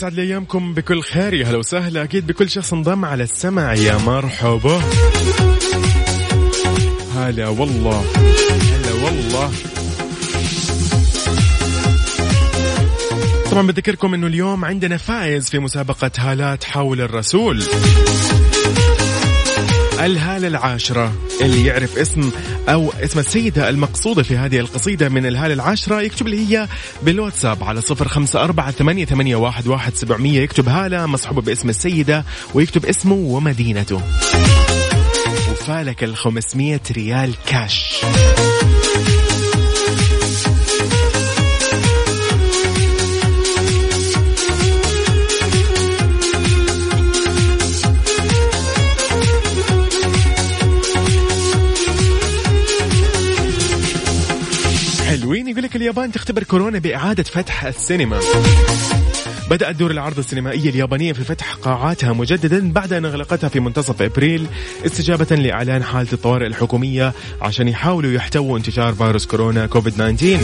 يسعد 0.00 0.14
لي 0.14 0.22
أيامكم 0.22 0.74
بكل 0.74 1.02
خير. 1.02 1.34
يا 1.34 1.46
هلا 1.46 1.58
وسهلا. 1.58 2.02
أكيد 2.02 2.26
بكل 2.26 2.50
شخص 2.50 2.72
انضم 2.72 3.04
على 3.04 3.22
السمع. 3.22 3.74
يا 3.74 3.98
مرحبا. 3.98 4.80
هلا 7.16 7.48
والله. 7.48 8.04
هلا 8.72 8.92
والله. 9.04 9.50
طبعا 13.50 13.66
بذكركم 13.66 14.14
إنه 14.14 14.26
اليوم 14.26 14.64
عندنا 14.64 14.96
فائز 14.96 15.50
في 15.50 15.58
مسابقة 15.58 16.10
هالات 16.18 16.64
حول 16.64 17.00
الرسول. 17.00 17.62
الهالة 20.00 20.48
العاشرة 20.48 21.12
اللي 21.40 21.66
يعرف 21.66 21.98
اسم 21.98 22.30
أو 22.68 22.92
اسم 23.04 23.18
السيدة 23.18 23.68
المقصودة 23.68 24.22
في 24.22 24.36
هذه 24.36 24.58
القصيدة 24.58 25.08
من 25.08 25.26
الهالة 25.26 25.54
العاشرة 25.54 26.00
يكتب 26.00 26.28
لي 26.28 26.48
هي 26.48 26.68
بالواتساب 27.02 27.64
على 27.64 27.80
صفر 27.80 28.08
خمسة 28.08 28.44
أربعة 28.44 28.70
ثمانية, 28.70 29.04
ثمانية 29.04 29.36
واحد, 29.36 29.66
واحد 29.66 29.94
سبعمية. 29.94 30.40
يكتب 30.40 30.68
هالة 30.68 31.06
مصحوبة 31.06 31.42
باسم 31.42 31.68
السيدة 31.68 32.24
ويكتب 32.54 32.86
اسمه 32.86 33.14
ومدينته. 33.14 34.02
وفالك 35.50 36.04
ال 36.04 36.16
500 36.16 36.80
ريال 36.96 37.34
كاش. 37.46 38.04
حلوين 55.70 55.82
يقول 55.82 55.96
لك 55.96 55.96
اليابان 55.96 56.12
تختبر 56.12 56.42
كورونا 56.42 56.78
بإعادة 56.78 57.22
فتح 57.22 57.64
السينما. 57.64 58.20
بدأت 59.50 59.76
دور 59.76 59.90
العرض 59.90 60.18
السينمائية 60.18 60.70
اليابانية 60.70 61.12
في 61.12 61.24
فتح 61.24 61.54
قاعاتها 61.54 62.12
مجددا 62.12 62.72
بعد 62.72 62.92
أن 62.92 63.04
أغلقتها 63.04 63.48
في 63.48 63.60
منتصف 63.60 64.02
إبريل 64.02 64.46
استجابة 64.86 65.36
لإعلان 65.36 65.82
حالة 65.82 66.08
الطوارئ 66.12 66.46
الحكومية 66.46 67.12
عشان 67.42 67.68
يحاولوا 67.68 68.12
يحتووا 68.12 68.58
انتشار 68.58 68.94
فيروس 68.94 69.26
كورونا 69.26 69.66
كوفيد 69.66 69.92
19 69.92 70.38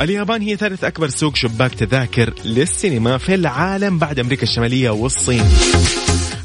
اليابان 0.00 0.42
هي 0.42 0.56
ثالث 0.56 0.84
أكبر 0.84 1.08
سوق 1.08 1.36
شباك 1.36 1.74
تذاكر 1.74 2.34
للسينما 2.44 3.18
في 3.18 3.34
العالم 3.34 3.98
بعد 3.98 4.18
أمريكا 4.18 4.42
الشمالية 4.42 4.90
والصين. 4.90 5.44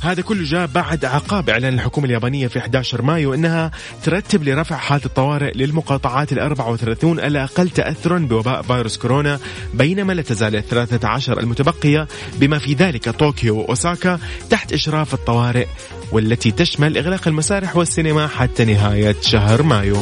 هذا 0.02 0.22
كله 0.22 0.44
جاء 0.44 0.66
بعد 0.66 1.06
عقاب 1.06 1.50
إعلان 1.50 1.74
الحكومة 1.74 2.06
اليابانية 2.08 2.48
في 2.48 2.60
11 2.60 3.02
مايو 3.02 3.34
إنها 3.34 3.72
ترتب 4.04 4.44
لرفع 4.44 4.76
حالة 4.76 5.06
الطوارئ 5.06 5.52
للمقاطعات 5.58 6.34
ال 6.34 6.40
34 6.40 7.20
الاقل 7.20 7.70
تاثرا 7.70 8.18
بوباء 8.18 8.62
فيروس 8.62 8.98
كورونا 8.98 9.40
بينما 9.74 10.14
لا 10.14 10.22
تزال 10.22 10.56
ال 10.56 10.68
13 10.68 11.40
المتبقية 11.40 12.08
بما 12.40 12.60
في 12.60 12.74
ذلك 12.74 13.10
طوكيو 13.10 13.60
وأوساكا 13.60 14.20
تحت 14.50 14.74
إشراف 14.74 15.14
الطوارئ 15.14 15.68
والتي 16.12 16.52
تشمل 16.52 16.98
إغلاق 16.98 17.28
المسارح 17.28 17.76
والسينما 17.76 18.28
حتى 18.28 18.66
نهاية 18.66 19.16
شهر 19.22 19.64
مايو. 19.64 19.98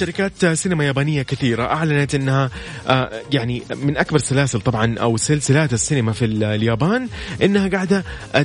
شركات 0.00 0.46
سينما 0.46 0.84
يابانية 0.84 1.22
كثيرة 1.22 1.64
أعلنت 1.64 2.14
أنها 2.14 2.50
آه، 2.88 3.10
يعني 3.32 3.62
من 3.82 3.96
أكبر 3.96 4.18
سلاسل 4.18 4.60
طبعا 4.60 4.98
أو 4.98 5.16
سلسلات 5.16 5.72
السينما 5.72 6.12
في 6.12 6.24
ال- 6.24 6.44
اليابان 6.44 7.08
أنها 7.42 7.68
قاعدة 7.68 8.04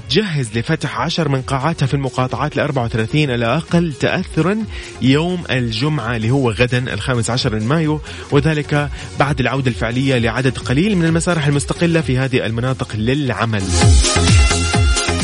تجهز 0.10 0.58
لفتح 0.58 1.00
عشر 1.02 1.30
من 1.30 1.42
قاعاتها 1.42 1.86
في 1.86 1.94
المقاطعات 1.94 2.56
ال 2.56 2.60
34 2.60 3.30
الأقل 3.30 3.94
تأثرا 3.94 4.64
يوم 5.02 5.44
الجمعة 5.52 6.16
اللي 6.16 6.32
هو 6.32 6.52
غدا 6.52 6.94
الخامس 6.94 7.30
عشر 7.30 7.56
من 7.56 7.68
مايو 7.68 8.02
وذلك 8.32 8.90
بعد 9.20 9.40
العودة 9.40 9.68
الفعلية 9.72 10.18
لعدد 10.18 10.58
قليل 10.58 10.98
من 10.98 11.06
المسارح 11.06 11.48
المستقلة 11.48 12.02
في 12.02 12.18
هذه 12.18 12.46
المناطق 12.46 12.96
للعمل. 12.96 13.64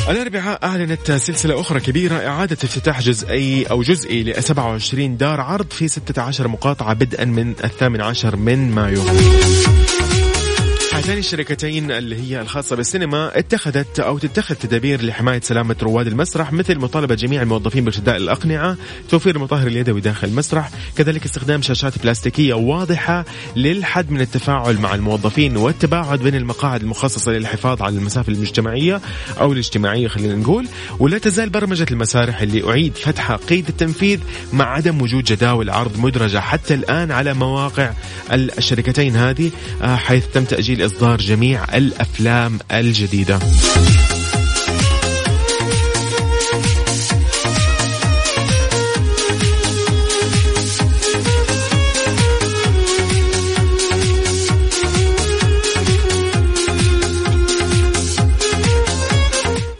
الأربعاء 0.09 0.59
أعلنت 0.63 1.11
سلسلة 1.11 1.61
أخرى 1.61 1.79
كبيرة 1.79 2.15
إعادة 2.15 2.57
افتتاح 2.63 3.01
جزئي 3.01 3.65
أو 3.65 3.81
جزئي 3.81 4.23
ل 4.23 4.43
27 4.43 5.17
دار 5.17 5.41
عرض 5.41 5.71
في 5.71 5.87
16 5.87 6.47
مقاطعة 6.47 6.93
بدءا 6.93 7.25
من 7.25 7.49
الثامن 7.63 8.01
عشر 8.01 8.35
من 8.35 8.71
مايو. 8.71 9.01
هاتان 11.01 11.17
الشركتين 11.17 11.91
اللي 11.91 12.15
هي 12.15 12.41
الخاصة 12.41 12.75
بالسينما 12.75 13.39
اتخذت 13.39 13.99
أو 13.99 14.17
تتخذ 14.17 14.55
تدابير 14.55 15.05
لحماية 15.05 15.41
سلامة 15.41 15.75
رواد 15.83 16.07
المسرح 16.07 16.53
مثل 16.53 16.79
مطالبة 16.79 17.15
جميع 17.15 17.41
الموظفين 17.41 17.83
بارتداء 17.83 18.17
الأقنعة 18.17 18.77
توفير 19.09 19.35
المطهر 19.35 19.67
اليدوي 19.67 20.01
داخل 20.01 20.27
المسرح 20.27 20.69
كذلك 20.97 21.25
استخدام 21.25 21.61
شاشات 21.61 21.99
بلاستيكية 22.03 22.53
واضحة 22.53 23.25
للحد 23.55 24.11
من 24.11 24.21
التفاعل 24.21 24.77
مع 24.77 24.95
الموظفين 24.95 25.57
والتباعد 25.57 26.19
بين 26.19 26.35
المقاعد 26.35 26.81
المخصصة 26.81 27.31
للحفاظ 27.31 27.81
على 27.81 27.95
المسافة 27.95 28.33
المجتمعية 28.33 29.01
أو 29.39 29.53
الاجتماعية 29.53 30.07
خلينا 30.07 30.35
نقول. 30.35 30.67
ولا 30.99 31.17
تزال 31.17 31.49
برمجة 31.49 31.85
المسارح 31.91 32.41
اللي 32.41 32.69
أعيد 32.69 32.95
فتحها 32.95 33.35
قيد 33.35 33.67
التنفيذ 33.67 34.19
مع 34.53 34.65
عدم 34.65 35.01
وجود 35.01 35.23
جداول 35.23 35.69
عرض 35.69 35.99
مدرجة 35.99 36.39
حتى 36.39 36.73
الآن 36.73 37.11
على 37.11 37.33
مواقع 37.33 37.93
الشركتين 38.31 39.15
هذه 39.15 39.51
آه، 39.81 39.95
حيث 39.95 40.25
تم 40.33 40.43
تأجيل 40.43 40.90
إصدار 40.91 41.17
جميع 41.17 41.63
الأفلام 41.77 42.59
الجديدة. 42.71 43.39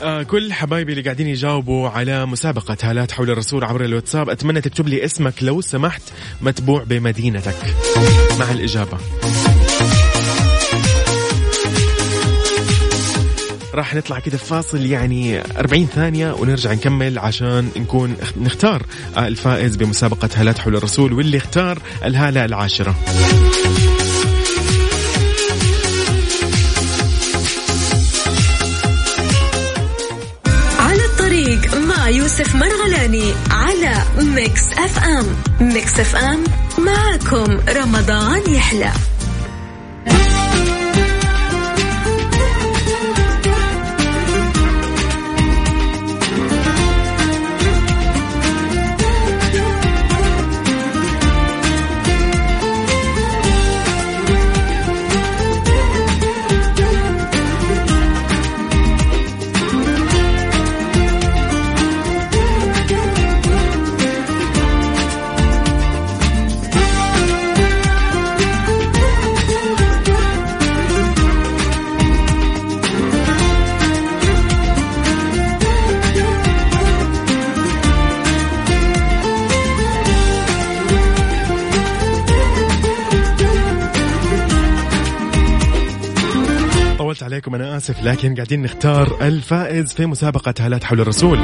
آه، 0.01 0.24
كل 0.24 0.53
حبايبي 0.53 0.91
اللي 0.91 1.03
قاعدين 1.03 1.28
يجاوبوا 1.28 1.89
على 1.89 2.26
مسابقة 2.26 2.78
هالات 2.84 3.12
حول 3.12 3.30
الرسول 3.30 3.64
عبر 3.64 3.86
الواتساب 3.86 4.30
أتمنى 4.30 4.62
تكتب 4.62 4.88
لي 4.88 5.05
اسمك 5.05 5.34
لو 5.41 5.62
سمحت 5.62 6.01
متبوع 6.41 6.84
بمدينتك. 6.84 7.55
مع 8.39 8.51
الإجابة. 8.51 8.97
راح 13.74 13.95
نطلع 13.95 14.19
كده 14.19 14.38
فاصل 14.38 14.86
يعني 14.86 15.41
40 15.57 15.86
ثانية 15.86 16.32
ونرجع 16.34 16.74
نكمل 16.74 17.19
عشان 17.19 17.69
نكون 17.78 18.15
نختار 18.41 18.86
الفائز 19.17 19.76
بمسابقة 19.76 20.30
هالات 20.36 20.59
حول 20.59 20.76
الرسول 20.76 21.13
واللي 21.13 21.38
اختار 21.38 21.80
الهالة 22.05 22.45
العاشرة. 22.45 22.95
على 30.80 31.05
الطريق 31.05 31.76
مع 31.76 32.09
يوسف 32.09 32.55
مرغلاني 32.55 33.34
على 33.51 34.03
Mix 34.20 34.74
FM. 34.74 35.26
ميكس 35.61 35.99
أف 35.99 36.15
أم 36.15 36.43
معكم 36.78 37.59
رمضان 37.69 38.53
يحلى. 38.53 38.91
عليكم 87.42 87.56
أنا 87.56 87.78
آسف 87.78 88.04
لكن 88.04 88.36
قاعدين 88.36 88.62
نختار 88.62 89.18
الفائز 89.22 89.94
في 89.94 90.06
مسابقة 90.06 90.54
هالات 90.60 90.84
حول 90.84 91.02
الرسول. 91.02 91.38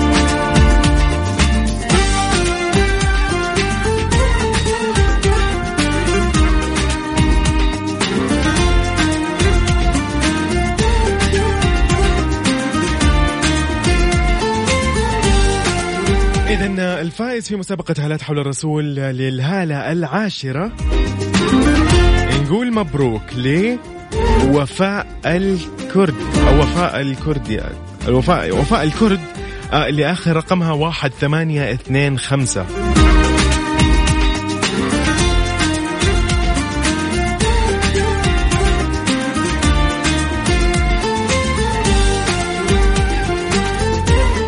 إذا 16.49 17.01
الفائز 17.01 17.47
في 17.47 17.55
مسابقة 17.55 17.95
هالات 17.99 18.21
حول 18.21 18.39
الرسول 18.39 18.95
للهالة 18.95 19.91
العاشرة. 19.91 20.71
نقول 22.43 22.73
مبروك 22.73 23.33
لوفاء 24.43 25.07
الكرد 25.25 26.15
أو 26.47 26.59
وفاء 26.59 27.01
الكرد 27.01 27.63
الوفاء 28.07 28.59
وفاء 28.59 28.83
الكرد 28.83 29.19
آه، 29.73 29.87
اللي 29.87 30.11
آخر 30.11 30.35
رقمها 30.35 30.71
واحد 30.71 31.11
ثمانية 31.11 31.73
اثنين 31.73 32.19
خمسة. 32.19 32.65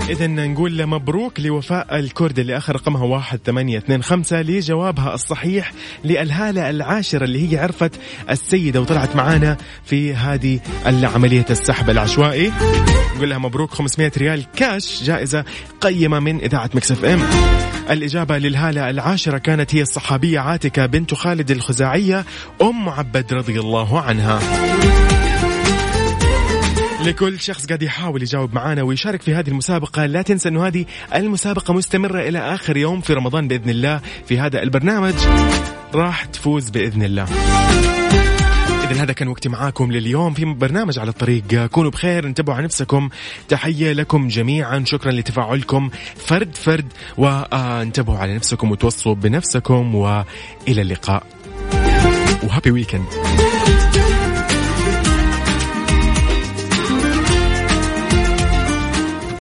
إذا 0.09 0.27
نقول 0.27 0.85
مبروك 0.85 1.39
لوفاء 1.39 1.99
الكرد 1.99 2.39
اللي 2.39 2.57
آخر 2.57 2.75
رقمها 2.75 3.03
واحد 3.03 3.39
ثمانية 3.45 3.77
اثنين 3.77 4.03
خمسة 4.03 4.41
لجوابها 4.41 5.13
الصحيح 5.13 5.71
للهالة 6.03 6.69
العاشرة 6.69 7.23
اللي 7.23 7.51
هي 7.51 7.57
عرفت 7.57 7.91
السيدة 8.29 8.81
وطلعت 8.81 9.15
معانا 9.15 9.57
في 9.83 10.13
هذه 10.13 10.59
عملية 10.85 11.45
السحب 11.49 11.89
العشوائي. 11.89 12.51
نقول 13.15 13.29
لها 13.29 13.37
مبروك 13.37 13.71
500 13.71 14.11
ريال 14.17 14.45
كاش 14.55 15.03
جائزة 15.03 15.45
قيمة 15.81 16.19
من 16.19 16.41
إذاعة 16.41 16.69
مكسف 16.73 17.05
إم. 17.05 17.21
الإجابة 17.89 18.37
للهالة 18.37 18.89
العاشرة 18.89 19.37
كانت 19.37 19.75
هي 19.75 19.81
الصحابية 19.81 20.39
عاتكة 20.39 20.85
بنت 20.85 21.13
خالد 21.13 21.51
الخزاعية 21.51 22.25
أم 22.61 22.89
عبد 22.89 23.33
رضي 23.33 23.59
الله 23.59 24.01
عنها. 24.01 24.39
لكل 27.09 27.39
شخص 27.39 27.65
قاعد 27.65 27.83
يحاول 27.83 28.21
يجاوب 28.21 28.53
معانا 28.53 28.83
ويشارك 28.83 29.21
في 29.21 29.35
هذه 29.35 29.47
المسابقة. 29.47 30.05
لا 30.05 30.21
تنسى 30.21 30.49
أنه 30.49 30.67
هذه 30.67 30.85
المسابقة 31.15 31.73
مستمرة 31.73 32.19
إلى 32.19 32.39
آخر 32.39 32.77
يوم 32.77 33.01
في 33.01 33.13
رمضان 33.13 33.47
بإذن 33.47 33.69
الله. 33.69 34.01
في 34.25 34.39
هذا 34.39 34.63
البرنامج 34.63 35.13
راح 35.95 36.25
تفوز 36.25 36.69
بإذن 36.69 37.03
الله. 37.03 37.23
إذا 38.91 39.03
هذا 39.03 39.13
كان 39.13 39.27
وقتي 39.27 39.49
معاكم 39.49 39.91
لليوم 39.91 40.33
في 40.33 40.45
برنامج 40.45 40.99
على 40.99 41.09
الطريق. 41.09 41.65
كونوا 41.65 41.91
بخير 41.91 42.25
انتبهوا 42.25 42.55
على 42.55 42.65
نفسكم. 42.65 43.09
تحية 43.47 43.93
لكم 43.93 44.27
جميعا. 44.27 44.83
شكرا 44.85 45.11
لتفاعلكم. 45.11 45.89
فرد 46.15 46.55
فرد 46.55 46.93
وانتبهوا 47.17 48.17
على 48.17 48.35
نفسكم 48.35 48.71
وتوصوا 48.71 49.15
بنفسكم. 49.15 49.95
وإلى 49.95 50.25
اللقاء. 50.81 51.23
وهابي 52.43 52.71
ويكند 52.71 53.05